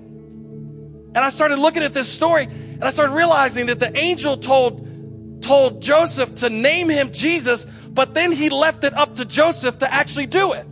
And 1.15 1.19
I 1.19 1.29
started 1.31 1.59
looking 1.59 1.83
at 1.83 1.93
this 1.93 2.09
story 2.09 2.49
and 2.79 2.85
I 2.85 2.91
started 2.91 3.13
realizing 3.13 3.67
that 3.67 3.81
the 3.81 3.97
angel 3.99 4.37
told, 4.37 5.43
told 5.43 5.83
Joseph 5.83 6.37
to 6.37 6.49
name 6.49 6.89
him 6.89 7.13
Jesus, 7.13 7.67
but 7.89 8.15
then 8.15 8.31
he 8.31 8.51
left 8.51 8.85
it 8.85 8.95
up 8.95 9.17
to 9.17 9.25
Joseph 9.25 9.81
to 9.81 9.93
actually 9.93 10.27
do 10.27 10.53
it. 10.53 10.65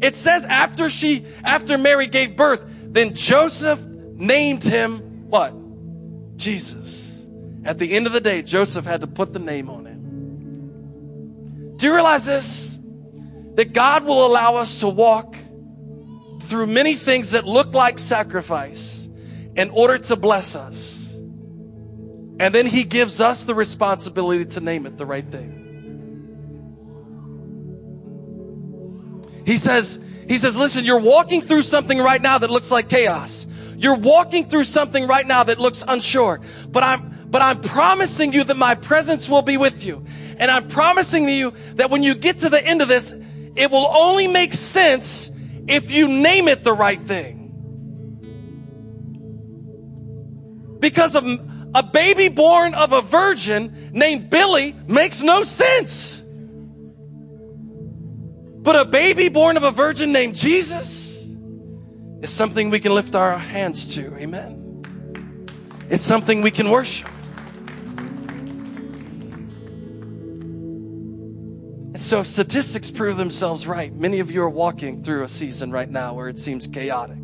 It 0.00 0.16
says 0.16 0.44
after 0.44 0.90
she, 0.90 1.24
after 1.44 1.78
Mary 1.78 2.08
gave 2.08 2.36
birth, 2.36 2.64
then 2.82 3.14
Joseph 3.14 3.78
named 3.80 4.64
him 4.64 5.28
what? 5.30 5.54
Jesus. 6.36 7.24
At 7.64 7.78
the 7.78 7.92
end 7.92 8.08
of 8.08 8.12
the 8.12 8.20
day, 8.20 8.42
Joseph 8.42 8.84
had 8.84 9.02
to 9.02 9.06
put 9.06 9.32
the 9.32 9.38
name 9.38 9.70
on 9.70 9.86
him. 9.86 11.76
Do 11.76 11.86
you 11.86 11.94
realize 11.94 12.26
this? 12.26 12.76
That 13.54 13.72
God 13.72 14.02
will 14.04 14.26
allow 14.26 14.56
us 14.56 14.80
to 14.80 14.88
walk 14.88 15.36
through 16.40 16.66
many 16.66 16.96
things 16.96 17.30
that 17.30 17.46
look 17.46 17.72
like 17.72 18.00
sacrifice 18.00 19.01
in 19.56 19.70
order 19.70 19.98
to 19.98 20.16
bless 20.16 20.56
us. 20.56 21.08
And 22.40 22.54
then 22.54 22.66
he 22.66 22.84
gives 22.84 23.20
us 23.20 23.44
the 23.44 23.54
responsibility 23.54 24.46
to 24.46 24.60
name 24.60 24.86
it 24.86 24.96
the 24.96 25.06
right 25.06 25.28
thing. 25.30 25.58
He 29.44 29.56
says, 29.56 29.98
he 30.28 30.38
says, 30.38 30.56
listen, 30.56 30.84
you're 30.84 31.00
walking 31.00 31.42
through 31.42 31.62
something 31.62 31.98
right 31.98 32.22
now 32.22 32.38
that 32.38 32.50
looks 32.50 32.70
like 32.70 32.88
chaos. 32.88 33.46
You're 33.76 33.96
walking 33.96 34.48
through 34.48 34.64
something 34.64 35.06
right 35.06 35.26
now 35.26 35.44
that 35.44 35.58
looks 35.58 35.84
unsure, 35.86 36.40
but 36.68 36.82
I'm, 36.82 37.26
but 37.28 37.42
I'm 37.42 37.60
promising 37.60 38.32
you 38.32 38.44
that 38.44 38.56
my 38.56 38.76
presence 38.76 39.28
will 39.28 39.42
be 39.42 39.56
with 39.56 39.82
you. 39.82 40.04
And 40.36 40.50
I'm 40.50 40.68
promising 40.68 41.28
you 41.28 41.52
that 41.74 41.90
when 41.90 42.02
you 42.02 42.14
get 42.14 42.40
to 42.40 42.48
the 42.48 42.64
end 42.64 42.82
of 42.82 42.88
this, 42.88 43.14
it 43.56 43.70
will 43.70 43.86
only 43.86 44.28
make 44.28 44.52
sense 44.52 45.30
if 45.66 45.90
you 45.90 46.08
name 46.08 46.48
it 46.48 46.64
the 46.64 46.72
right 46.72 47.00
thing. 47.00 47.41
Because 50.82 51.14
of 51.14 51.24
a 51.76 51.82
baby 51.84 52.28
born 52.28 52.74
of 52.74 52.92
a 52.92 53.00
virgin 53.00 53.90
named 53.92 54.28
Billy 54.28 54.76
makes 54.88 55.22
no 55.22 55.44
sense. 55.44 56.20
But 58.60 58.74
a 58.74 58.84
baby 58.84 59.28
born 59.28 59.56
of 59.56 59.62
a 59.62 59.70
virgin 59.70 60.12
named 60.12 60.34
Jesus 60.34 61.24
is 62.20 62.30
something 62.30 62.68
we 62.68 62.80
can 62.80 62.96
lift 62.96 63.14
our 63.14 63.38
hands 63.38 63.94
to. 63.94 64.12
Amen. 64.16 65.70
It's 65.88 66.02
something 66.02 66.42
we 66.42 66.50
can 66.50 66.68
worship. 66.68 67.08
And 71.94 72.00
so 72.00 72.24
statistics 72.24 72.90
prove 72.90 73.16
themselves 73.16 73.68
right. 73.68 73.94
Many 73.94 74.18
of 74.18 74.32
you 74.32 74.42
are 74.42 74.50
walking 74.50 75.04
through 75.04 75.22
a 75.22 75.28
season 75.28 75.70
right 75.70 75.88
now 75.88 76.14
where 76.14 76.28
it 76.28 76.38
seems 76.38 76.66
chaotic. 76.66 77.18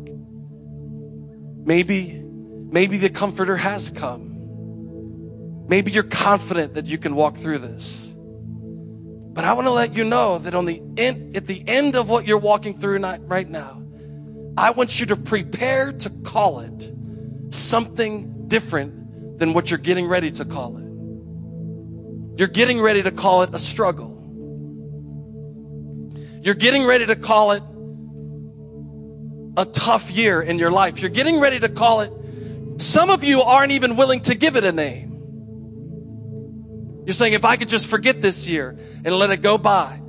Maybe 1.65 2.23
Maybe 2.71 2.97
the 2.97 3.09
comforter 3.09 3.57
has 3.57 3.89
come. 3.89 5.65
Maybe 5.67 5.91
you're 5.91 6.03
confident 6.03 6.75
that 6.75 6.85
you 6.85 6.97
can 6.97 7.15
walk 7.15 7.37
through 7.37 7.59
this. 7.59 8.13
But 8.15 9.45
I 9.45 9.53
want 9.53 9.67
to 9.67 9.71
let 9.71 9.95
you 9.95 10.03
know 10.03 10.39
that 10.39 10.53
on 10.53 10.65
the 10.65 10.81
at 11.33 11.47
the 11.47 11.63
end 11.67 11.95
of 11.95 12.09
what 12.09 12.25
you're 12.25 12.37
walking 12.37 12.79
through 12.79 12.99
right 12.99 13.49
now, 13.49 13.81
I 14.57 14.71
want 14.71 14.99
you 14.99 15.05
to 15.07 15.15
prepare 15.15 15.93
to 15.93 16.09
call 16.09 16.59
it 16.59 16.91
something 17.51 18.47
different 18.47 19.39
than 19.39 19.53
what 19.53 19.69
you're 19.69 19.79
getting 19.79 20.07
ready 20.07 20.31
to 20.31 20.45
call 20.45 20.77
it. 20.77 22.39
You're 22.39 22.47
getting 22.47 22.81
ready 22.81 23.03
to 23.03 23.11
call 23.11 23.43
it 23.43 23.51
a 23.53 23.59
struggle. 23.59 24.15
You're 26.41 26.55
getting 26.55 26.85
ready 26.85 27.05
to 27.05 27.15
call 27.15 27.51
it 27.51 27.63
a 29.57 29.65
tough 29.65 30.09
year 30.09 30.41
in 30.41 30.57
your 30.59 30.71
life. 30.71 30.99
You're 30.99 31.09
getting 31.09 31.39
ready 31.39 31.59
to 31.59 31.69
call 31.69 32.01
it 32.01 32.11
some 32.79 33.09
of 33.09 33.23
you 33.23 33.41
aren't 33.41 33.73
even 33.73 33.95
willing 33.95 34.21
to 34.21 34.35
give 34.35 34.55
it 34.55 34.63
a 34.63 34.71
name. 34.71 35.09
You're 37.05 37.13
saying, 37.13 37.33
if 37.33 37.45
I 37.45 37.57
could 37.57 37.69
just 37.69 37.87
forget 37.87 38.21
this 38.21 38.47
year 38.47 38.77
and 39.03 39.15
let 39.15 39.31
it 39.31 39.37
go 39.37 39.57
by, 39.57 39.99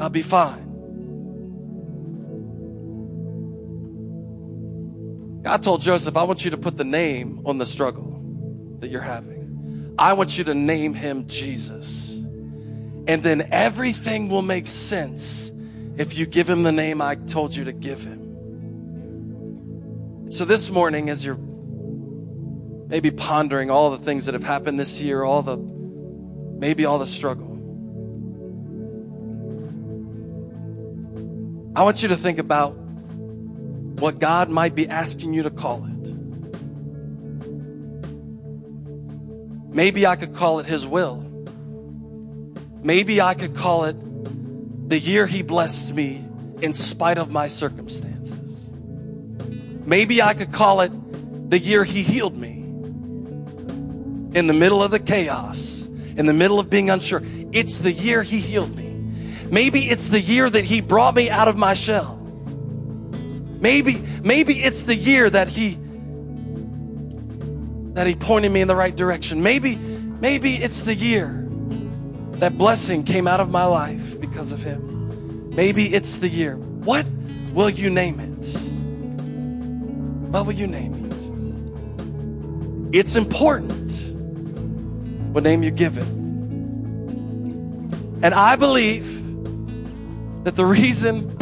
I'll 0.00 0.10
be 0.10 0.22
fine. 0.22 0.64
God 5.42 5.62
told 5.62 5.80
Joseph, 5.80 6.16
I 6.16 6.24
want 6.24 6.44
you 6.44 6.50
to 6.50 6.58
put 6.58 6.76
the 6.76 6.84
name 6.84 7.42
on 7.46 7.58
the 7.58 7.66
struggle 7.66 8.20
that 8.80 8.90
you're 8.90 9.00
having. 9.00 9.94
I 9.98 10.12
want 10.12 10.36
you 10.36 10.44
to 10.44 10.54
name 10.54 10.92
him 10.94 11.26
Jesus. 11.26 12.12
And 13.06 13.22
then 13.22 13.48
everything 13.50 14.28
will 14.28 14.42
make 14.42 14.66
sense 14.66 15.50
if 15.96 16.16
you 16.16 16.26
give 16.26 16.48
him 16.50 16.64
the 16.64 16.72
name 16.72 17.00
I 17.00 17.14
told 17.14 17.56
you 17.56 17.64
to 17.64 17.72
give 17.72 18.02
him. 18.02 18.27
So 20.30 20.44
this 20.44 20.68
morning, 20.68 21.08
as 21.08 21.24
you're 21.24 21.38
maybe 21.38 23.10
pondering 23.10 23.70
all 23.70 23.90
the 23.90 23.98
things 24.04 24.26
that 24.26 24.34
have 24.34 24.44
happened 24.44 24.78
this 24.78 25.00
year, 25.00 25.22
all 25.24 25.40
the, 25.40 25.56
maybe 25.56 26.84
all 26.84 26.98
the 26.98 27.06
struggle, 27.06 27.46
I 31.74 31.82
want 31.82 32.02
you 32.02 32.08
to 32.08 32.16
think 32.16 32.38
about 32.38 32.72
what 32.72 34.18
God 34.18 34.50
might 34.50 34.74
be 34.74 34.86
asking 34.86 35.32
you 35.32 35.44
to 35.44 35.50
call 35.50 35.86
it. 35.86 36.12
Maybe 39.72 40.06
I 40.06 40.16
could 40.16 40.34
call 40.34 40.58
it 40.58 40.66
His 40.66 40.86
will. 40.86 41.24
Maybe 42.82 43.22
I 43.22 43.32
could 43.32 43.56
call 43.56 43.84
it 43.84 43.96
the 44.90 44.98
year 44.98 45.26
He 45.26 45.40
blessed 45.40 45.94
me 45.94 46.22
in 46.60 46.74
spite 46.74 47.16
of 47.16 47.30
my 47.30 47.48
circumstances. 47.48 48.17
Maybe 49.88 50.20
I 50.20 50.34
could 50.34 50.52
call 50.52 50.82
it 50.82 50.90
the 51.48 51.58
year 51.58 51.82
He 51.82 52.02
healed 52.02 52.36
me 52.36 52.58
in 54.38 54.46
the 54.46 54.52
middle 54.52 54.82
of 54.82 54.90
the 54.90 54.98
chaos, 54.98 55.80
in 55.80 56.26
the 56.26 56.34
middle 56.34 56.60
of 56.60 56.68
being 56.68 56.90
unsure. 56.90 57.22
It's 57.52 57.78
the 57.78 57.90
year 57.90 58.22
He 58.22 58.38
healed 58.38 58.76
me. 58.76 58.90
Maybe 59.50 59.88
it's 59.88 60.10
the 60.10 60.20
year 60.20 60.50
that 60.50 60.64
He 60.64 60.82
brought 60.82 61.14
me 61.14 61.30
out 61.30 61.48
of 61.48 61.56
my 61.56 61.72
shell. 61.72 62.16
Maybe, 63.60 63.96
maybe 64.22 64.62
it's 64.62 64.84
the 64.84 64.94
year 64.94 65.30
that 65.30 65.48
He 65.48 65.78
that 67.94 68.06
He 68.06 68.14
pointed 68.14 68.52
me 68.52 68.60
in 68.60 68.68
the 68.68 68.76
right 68.76 68.94
direction. 68.94 69.42
Maybe, 69.42 69.76
maybe 69.76 70.56
it's 70.56 70.82
the 70.82 70.94
year 70.94 71.48
that 72.32 72.58
blessing 72.58 73.04
came 73.04 73.26
out 73.26 73.40
of 73.40 73.48
my 73.48 73.64
life 73.64 74.20
because 74.20 74.52
of 74.52 74.62
Him. 74.62 75.48
Maybe 75.48 75.94
it's 75.94 76.18
the 76.18 76.28
year. 76.28 76.58
What 76.58 77.06
will 77.54 77.70
you 77.70 77.88
name 77.88 78.20
it? 78.20 78.77
What 80.30 80.46
will 80.46 80.52
you 80.52 80.66
name 80.66 80.94
it? 82.92 82.98
It's 83.00 83.16
important 83.16 83.92
what 85.32 85.44
name 85.44 85.62
you 85.62 85.70
give 85.70 85.98
it. 85.98 86.06
And 88.22 88.34
I 88.34 88.56
believe 88.56 89.06
that 90.44 90.56
the 90.56 90.64
reason 90.64 91.36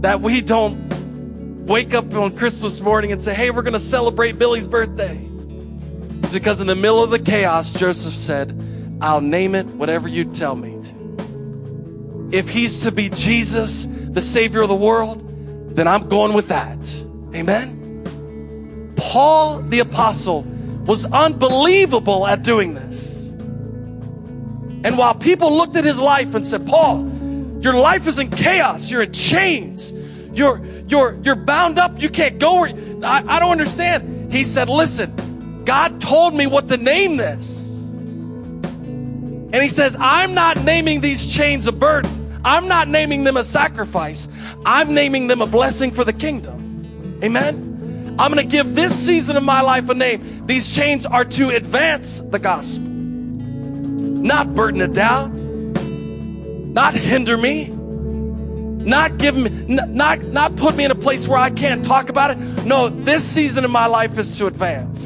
that 0.00 0.20
we 0.20 0.40
don't 0.40 1.66
wake 1.66 1.94
up 1.94 2.12
on 2.14 2.36
Christmas 2.36 2.80
morning 2.80 3.12
and 3.12 3.22
say, 3.22 3.34
hey, 3.34 3.50
we're 3.50 3.62
going 3.62 3.72
to 3.72 3.78
celebrate 3.78 4.38
Billy's 4.38 4.68
birthday 4.68 5.16
is 6.22 6.30
because 6.30 6.60
in 6.60 6.66
the 6.66 6.76
middle 6.76 7.02
of 7.02 7.10
the 7.10 7.18
chaos, 7.18 7.72
Joseph 7.72 8.16
said, 8.16 8.56
I'll 9.00 9.20
name 9.20 9.54
it 9.54 9.66
whatever 9.66 10.08
you 10.08 10.24
tell 10.24 10.56
me 10.56 10.82
to. 10.82 12.28
If 12.32 12.48
he's 12.48 12.82
to 12.82 12.92
be 12.92 13.08
Jesus, 13.08 13.88
the 13.90 14.20
Savior 14.20 14.60
of 14.60 14.68
the 14.68 14.76
world, 14.76 15.74
then 15.74 15.88
I'm 15.88 16.08
going 16.08 16.32
with 16.32 16.48
that. 16.48 16.78
Amen? 17.34 17.79
Paul 19.00 19.62
the 19.62 19.78
Apostle 19.78 20.42
was 20.42 21.06
unbelievable 21.06 22.26
at 22.26 22.42
doing 22.42 22.74
this. 22.74 23.16
And 24.82 24.96
while 24.96 25.14
people 25.14 25.56
looked 25.56 25.76
at 25.76 25.84
his 25.84 25.98
life 25.98 26.34
and 26.34 26.46
said, 26.46 26.66
Paul, 26.66 27.08
your 27.60 27.74
life 27.74 28.06
is 28.06 28.18
in 28.18 28.30
chaos. 28.30 28.90
You're 28.90 29.02
in 29.02 29.12
chains. 29.12 29.92
You're, 30.32 30.60
you're, 30.86 31.18
you're 31.22 31.36
bound 31.36 31.78
up. 31.78 32.00
You 32.00 32.08
can't 32.10 32.38
go 32.38 32.60
where, 32.60 32.70
I, 33.02 33.24
I 33.26 33.40
don't 33.40 33.52
understand. 33.52 34.32
He 34.32 34.44
said, 34.44 34.68
listen, 34.68 35.64
God 35.64 36.00
told 36.00 36.34
me 36.34 36.46
what 36.46 36.68
to 36.68 36.76
name 36.76 37.16
this. 37.16 37.58
And 39.52 39.56
he 39.56 39.68
says, 39.68 39.96
I'm 39.98 40.34
not 40.34 40.62
naming 40.62 41.00
these 41.00 41.26
chains 41.26 41.66
a 41.66 41.72
burden. 41.72 42.40
I'm 42.44 42.68
not 42.68 42.88
naming 42.88 43.24
them 43.24 43.36
a 43.36 43.44
sacrifice. 43.44 44.28
I'm 44.64 44.94
naming 44.94 45.26
them 45.26 45.42
a 45.42 45.46
blessing 45.46 45.90
for 45.90 46.04
the 46.04 46.12
kingdom. 46.12 47.18
Amen. 47.22 47.69
I'm 48.20 48.32
going 48.32 48.46
to 48.46 48.50
give 48.50 48.74
this 48.74 48.94
season 48.94 49.36
of 49.36 49.42
my 49.42 49.62
life 49.62 49.88
a 49.88 49.94
name. 49.94 50.46
These 50.46 50.72
chains 50.74 51.06
are 51.06 51.24
to 51.24 51.48
advance 51.50 52.20
the 52.20 52.38
gospel, 52.38 52.84
not 52.84 54.54
burden 54.54 54.80
it 54.82 54.92
down 54.92 55.40
not 56.72 56.94
hinder 56.94 57.36
me, 57.36 57.66
not 57.66 59.18
give 59.18 59.36
me, 59.36 59.50
not, 59.50 60.22
not 60.22 60.54
put 60.56 60.76
me 60.76 60.84
in 60.84 60.90
a 60.90 60.96
place 60.96 61.26
where 61.26 61.38
I 61.38 61.50
can't 61.50 61.84
talk 61.84 62.08
about 62.08 62.30
it. 62.30 62.38
No, 62.64 62.88
this 62.88 63.24
season 63.24 63.64
of 63.64 63.70
my 63.70 63.86
life 63.86 64.16
is 64.18 64.38
to 64.38 64.46
advance. 64.46 65.00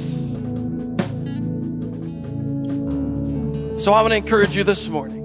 So 3.82 3.92
I 3.92 4.02
want 4.02 4.12
to 4.12 4.16
encourage 4.16 4.56
you 4.56 4.64
this 4.64 4.88
morning. 4.88 5.23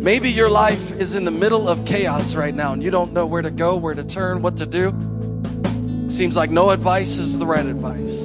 Maybe 0.00 0.30
your 0.30 0.48
life 0.48 0.92
is 0.92 1.16
in 1.16 1.24
the 1.24 1.30
middle 1.32 1.68
of 1.68 1.84
chaos 1.84 2.36
right 2.36 2.54
now 2.54 2.72
and 2.72 2.82
you 2.82 2.90
don't 2.90 3.12
know 3.12 3.26
where 3.26 3.42
to 3.42 3.50
go, 3.50 3.74
where 3.74 3.94
to 3.94 4.04
turn, 4.04 4.42
what 4.42 4.56
to 4.58 4.64
do. 4.64 4.90
Seems 6.08 6.36
like 6.36 6.50
no 6.50 6.70
advice 6.70 7.18
is 7.18 7.36
the 7.36 7.44
right 7.44 7.66
advice. 7.66 8.24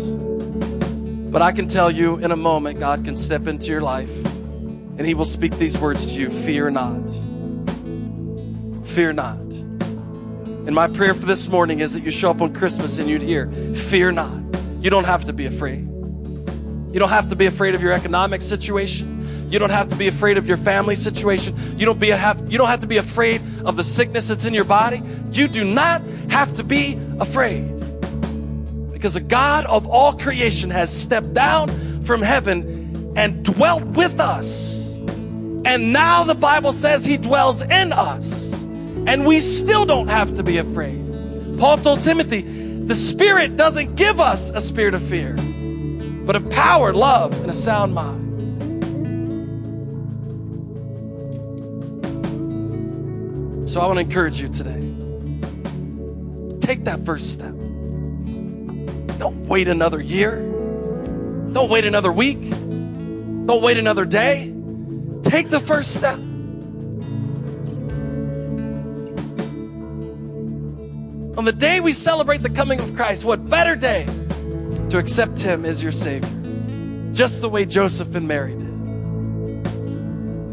But 1.32 1.42
I 1.42 1.52
can 1.52 1.68
tell 1.68 1.90
you 1.90 2.18
in 2.18 2.32
a 2.32 2.36
moment, 2.36 2.80
God 2.80 3.04
can 3.04 3.18
step 3.18 3.48
into 3.48 3.68
your 3.68 3.82
life 3.82 4.12
and 4.98 5.06
He 5.06 5.16
will 5.16 5.26
speak 5.26 5.58
these 5.58 5.76
words 5.76 6.14
to 6.14 6.20
you 6.20 6.30
Fear 6.30 6.70
not. 6.70 7.10
Fear 8.86 9.14
not. 9.14 9.40
And 10.66 10.76
my 10.76 10.88
prayer 10.88 11.16
for 11.16 11.26
this 11.26 11.48
morning 11.48 11.80
is 11.80 11.94
that 11.94 12.04
you 12.04 12.12
show 12.12 12.30
up 12.30 12.40
on 12.40 12.54
Christmas 12.54 13.00
and 13.00 13.10
you'd 13.10 13.24
hear, 13.24 13.52
Fear 13.74 14.12
not. 14.12 14.42
You 14.80 14.92
don't 14.92 15.06
have 15.06 15.26
to 15.26 15.34
be 15.34 15.48
afraid. 15.48 15.80
You 15.80 17.00
don't 17.00 17.10
have 17.10 17.30
to 17.30 17.36
be 17.36 17.48
afraid 17.48 17.74
of 17.74 17.82
your 17.82 17.94
economic 17.94 18.44
situation. 18.44 19.13
You 19.54 19.60
don't 19.60 19.70
have 19.70 19.90
to 19.90 19.96
be 19.96 20.08
afraid 20.08 20.40
of 20.40 20.48
your 20.48 20.58
family 20.58 20.96
situation. 20.96 21.78
You 21.78 21.86
don't, 21.86 22.00
be 22.00 22.10
have, 22.10 22.52
you 22.52 22.58
don't 22.58 22.70
have 22.70 22.80
to 22.80 22.88
be 22.88 22.98
afraid 22.98 23.40
of 23.64 23.76
the 23.76 23.84
sickness 23.84 24.30
that's 24.30 24.46
in 24.46 24.56
your 24.56 24.64
body. 24.64 25.04
You 25.32 25.48
do 25.48 25.64
not 25.64 26.02
have 26.32 26.56
to 26.56 26.64
be 26.64 27.00
afraid 27.20 27.70
because 28.92 29.14
the 29.14 29.20
God 29.20 29.68
of 29.68 29.86
all 29.86 30.18
creation 30.18 30.72
has 30.72 30.92
stepped 30.92 31.36
down 31.36 32.04
from 32.04 32.24
heaven 32.24 33.14
and 33.16 33.46
dwelt 33.46 33.84
with 33.84 34.20
us. 34.20 34.74
And 35.66 35.94
now 35.94 36.24
the 36.24 36.34
Bible 36.34 36.74
says 36.74 37.06
he 37.06 37.18
dwells 37.18 37.62
in 37.62 37.94
us. 37.94 38.52
And 39.06 39.24
we 39.24 39.40
still 39.40 39.86
don't 39.86 40.08
have 40.08 40.36
to 40.38 40.42
be 40.42 40.58
afraid. 40.58 41.60
Paul 41.60 41.78
told 41.78 42.02
Timothy, 42.02 42.42
the 42.88 42.96
Spirit 42.96 43.56
doesn't 43.56 43.98
give 43.98 44.20
us 44.20 44.50
a 44.50 44.60
spirit 44.60 44.96
of 44.96 45.04
fear, 45.04 45.36
but 46.26 46.36
of 46.36 46.50
power, 46.50 46.92
love, 46.92 47.40
and 47.42 47.52
a 47.52 47.54
sound 47.54 47.94
mind. 47.94 48.24
So 53.74 53.82
I 53.82 53.88
want 53.88 53.98
to 53.98 54.02
encourage 54.02 54.40
you 54.40 54.50
today. 54.50 54.80
Take 56.60 56.86
that 56.86 57.04
first 57.08 57.34
step. 57.34 57.56
Don't 59.18 59.48
wait 59.48 59.68
another 59.68 60.00
year. 60.00 60.36
Don't 61.54 61.72
wait 61.72 61.84
another 61.84 62.12
week. 62.12 62.52
Don't 62.52 63.64
wait 63.64 63.78
another 63.78 64.06
day. 64.06 64.54
Take 65.24 65.50
the 65.50 65.60
first 65.60 65.96
step. 65.96 66.20
On 71.40 71.44
the 71.44 71.52
day 71.52 71.80
we 71.80 71.94
celebrate 71.94 72.44
the 72.44 72.52
coming 72.52 72.80
of 72.80 72.96
Christ, 72.96 73.24
what 73.24 73.50
better 73.50 73.76
day 73.76 74.06
to 74.92 75.00
accept 75.00 75.40
Him 75.40 75.66
as 75.66 75.82
your 75.82 75.92
Savior? 75.92 76.30
Just 77.12 77.42
the 77.42 77.50
way 77.50 77.66
Joseph 77.66 78.14
and 78.14 78.28
Mary 78.28 78.54
did. 78.54 78.62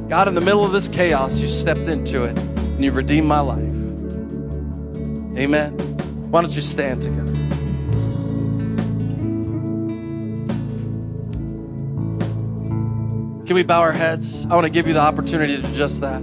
God, 0.09 0.27
in 0.27 0.35
the 0.35 0.41
middle 0.41 0.65
of 0.65 0.73
this 0.73 0.89
chaos, 0.89 1.35
you 1.35 1.49
stepped 1.49 1.81
into 1.81 2.25
it 2.25 2.50
and 2.81 2.85
you've 2.87 2.97
redeemed 2.97 3.27
my 3.27 3.41
life. 3.41 3.59
Amen. 5.37 5.73
Why 6.31 6.41
don't 6.41 6.57
you 6.57 6.63
stand 6.63 7.03
together? 7.03 7.31
Can 13.45 13.55
we 13.55 13.65
bow 13.65 13.83
our 13.83 13.93
heads? 13.93 14.47
I 14.47 14.55
want 14.55 14.65
to 14.65 14.71
give 14.71 14.87
you 14.87 14.95
the 14.95 15.01
opportunity 15.01 15.57
to 15.57 15.63
do 15.63 15.75
just 15.75 16.01
that. 16.01 16.23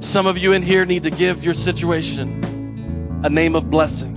Some 0.00 0.26
of 0.26 0.36
you 0.36 0.52
in 0.52 0.62
here 0.62 0.84
need 0.84 1.04
to 1.04 1.10
give 1.10 1.44
your 1.44 1.54
situation 1.54 3.20
a 3.22 3.30
name 3.30 3.54
of 3.54 3.70
blessing. 3.70 4.16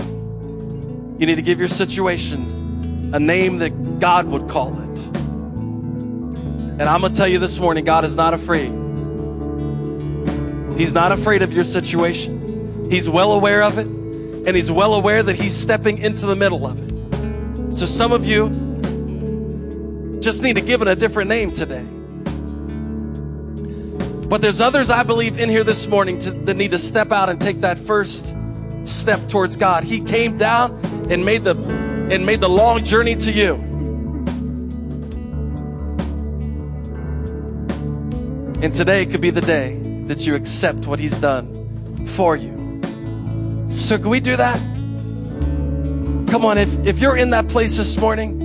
You 1.19 1.27
need 1.27 1.35
to 1.35 1.43
give 1.43 1.59
your 1.59 1.67
situation 1.67 3.13
a 3.13 3.19
name 3.19 3.59
that 3.59 3.99
God 3.99 4.25
would 4.25 4.49
call 4.49 4.73
it. 4.81 4.86
And 6.79 6.83
I'm 6.83 7.01
going 7.01 7.11
to 7.11 7.17
tell 7.17 7.27
you 7.27 7.39
this 7.39 7.59
morning 7.59 7.85
God 7.85 8.05
is 8.05 8.15
not 8.15 8.35
afraid. 8.35 8.71
He's 10.77 10.93
not 10.93 11.11
afraid 11.11 11.41
of 11.41 11.51
your 11.51 11.63
situation. 11.63 12.87
He's 12.91 13.09
well 13.09 13.31
aware 13.31 13.63
of 13.63 13.79
it, 13.79 13.87
and 13.87 14.55
He's 14.55 14.69
well 14.69 14.93
aware 14.93 15.23
that 15.23 15.35
He's 15.35 15.55
stepping 15.55 15.97
into 15.97 16.27
the 16.27 16.35
middle 16.35 16.67
of 16.67 16.77
it. 16.77 17.73
So, 17.73 17.87
some 17.87 18.11
of 18.11 18.25
you, 18.25 18.49
just 20.21 20.43
need 20.43 20.53
to 20.55 20.61
give 20.61 20.83
it 20.83 20.87
a 20.87 20.95
different 20.95 21.29
name 21.29 21.51
today. 21.51 21.83
But 24.27 24.41
there's 24.41 24.61
others 24.61 24.89
I 24.89 25.03
believe 25.03 25.39
in 25.39 25.49
here 25.49 25.63
this 25.63 25.87
morning 25.87 26.19
to, 26.19 26.31
that 26.31 26.57
need 26.57 26.71
to 26.71 26.77
step 26.77 27.11
out 27.11 27.29
and 27.29 27.41
take 27.41 27.61
that 27.61 27.79
first 27.79 28.35
step 28.83 29.29
towards 29.29 29.55
God. 29.55 29.83
He 29.83 30.03
came 30.03 30.37
down 30.37 30.79
and 31.09 31.25
made 31.25 31.43
the 31.43 31.55
and 32.11 32.25
made 32.25 32.39
the 32.39 32.49
long 32.49 32.83
journey 32.83 33.15
to 33.15 33.31
you. 33.31 33.66
And 38.59 38.73
today 38.73 39.05
could 39.05 39.21
be 39.21 39.29
the 39.29 39.41
day 39.41 39.77
that 40.07 40.25
you 40.25 40.33
accept 40.33 40.87
what 40.87 40.97
he's 40.97 41.17
done 41.19 42.07
for 42.07 42.35
you. 42.35 42.81
So 43.69 43.99
can 43.99 44.09
we 44.09 44.19
do 44.19 44.35
that? 44.35 44.57
Come 46.29 46.43
on, 46.43 46.57
if, 46.57 46.73
if 46.85 46.97
you're 46.97 47.15
in 47.15 47.29
that 47.29 47.47
place 47.49 47.77
this 47.77 47.97
morning, 47.97 48.39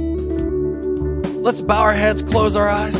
let's 1.43 1.63
bow 1.63 1.81
our 1.81 1.95
heads, 1.95 2.23
close 2.23 2.55
our 2.57 2.69
eyes. 2.69 2.95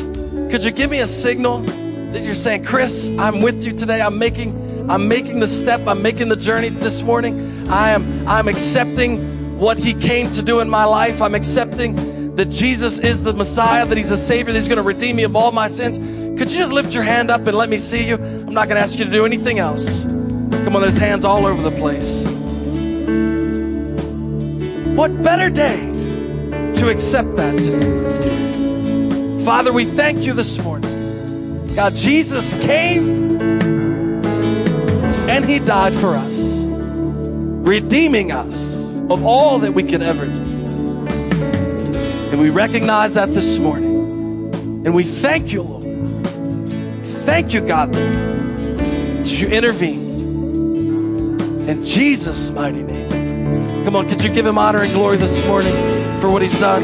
Could 0.51 0.65
you 0.65 0.71
give 0.71 0.91
me 0.91 1.01
a 1.01 1.07
signal 1.07 1.61
that 1.61 2.23
you're 2.23 2.35
saying, 2.35 2.65
Chris, 2.65 3.11
I'm 3.19 3.43
with 3.43 3.63
you 3.63 3.73
today. 3.73 4.01
I'm 4.01 4.19
making, 4.19 4.91
I'm 4.91 5.07
making 5.07 5.41
the 5.41 5.47
step. 5.47 5.87
I'm 5.87 6.01
making 6.01 6.31
the 6.31 6.37
journey 6.37 6.71
this 6.71 7.03
morning. 7.03 7.69
I 7.69 7.91
am, 7.91 8.27
I'm 8.27 8.49
accepting 8.49 9.59
what 9.59 9.79
he 9.79 9.93
came 9.93 10.31
to 10.31 10.43
do 10.43 10.61
in 10.61 10.71
my 10.71 10.85
life. 10.85 11.21
I'm 11.21 11.35
accepting 11.35 12.35
that 12.37 12.47
Jesus 12.47 12.99
is 12.99 13.23
the 13.23 13.35
Messiah, 13.35 13.85
that 13.85 13.99
he's 13.99 14.11
a 14.11 14.17
Savior, 14.17 14.53
that 14.53 14.59
he's 14.59 14.69
going 14.69 14.79
to 14.79 14.83
redeem 14.83 15.17
me 15.17 15.25
of 15.25 15.37
all 15.37 15.53
my 15.53 15.69
sins. 15.69 15.99
Could 16.39 16.51
you 16.51 16.59
just 16.59 16.73
lift 16.73 16.95
your 16.95 17.05
hand 17.05 17.31
up 17.31 17.47
and 17.47 17.57
let 17.57 17.69
me 17.69 17.79
see 17.79 18.05
you? 18.05 18.17
I'm 18.17 18.55
not 18.55 18.69
going 18.69 18.77
to 18.77 18.83
ask 18.83 18.99
you 18.99 19.05
to 19.05 19.11
do 19.11 19.25
anything 19.25 19.59
else. 19.59 20.05
Come 20.05 20.75
on, 20.75 20.83
there's 20.83 20.97
hands 20.97 21.25
all 21.25 21.47
over 21.47 21.63
the 21.63 21.77
place. 21.77 22.25
What 24.97 25.23
better 25.23 25.51
day 25.51 25.77
to 26.77 26.89
accept 26.89 27.37
that? 27.37 27.59
Father, 29.45 29.73
we 29.73 29.85
thank 29.85 30.21
you 30.21 30.33
this 30.33 30.59
morning. 30.63 31.75
God, 31.75 31.95
Jesus 31.95 32.53
came 32.61 33.51
and 35.29 35.45
he 35.45 35.59
died 35.59 35.95
for 35.95 36.15
us, 36.15 36.61
redeeming 36.61 38.33
us 38.33 38.77
of 39.11 39.25
all 39.25 39.59
that 39.61 39.73
we 39.73 39.83
could 39.83 40.03
ever 40.03 40.27
do. 40.27 40.43
And 42.31 42.41
we 42.41 42.51
recognize 42.51 43.15
that 43.15 43.33
this 43.35 43.59
morning. 43.59 44.55
And 44.85 44.95
we 44.95 45.05
thank 45.05 45.53
you, 45.53 45.63
Lord. 45.63 45.82
Thank 47.25 47.55
you, 47.55 47.61
God, 47.61 47.93
that 47.93 49.27
you 49.27 49.49
intervened. 49.49 50.21
In 51.69 51.87
Jesus' 51.87 52.51
mighty 52.51 52.83
name. 52.83 53.85
Come 53.85 53.97
on, 53.97 54.09
could 54.09 54.23
you 54.23 54.33
give 54.33 54.47
him 54.47 54.59
honor 54.59 54.83
and 54.83 54.93
glory 54.93 55.17
this 55.17 55.45
morning 55.47 55.73
for 56.21 56.31
what 56.31 56.43
he's 56.43 56.59
done? 56.59 56.83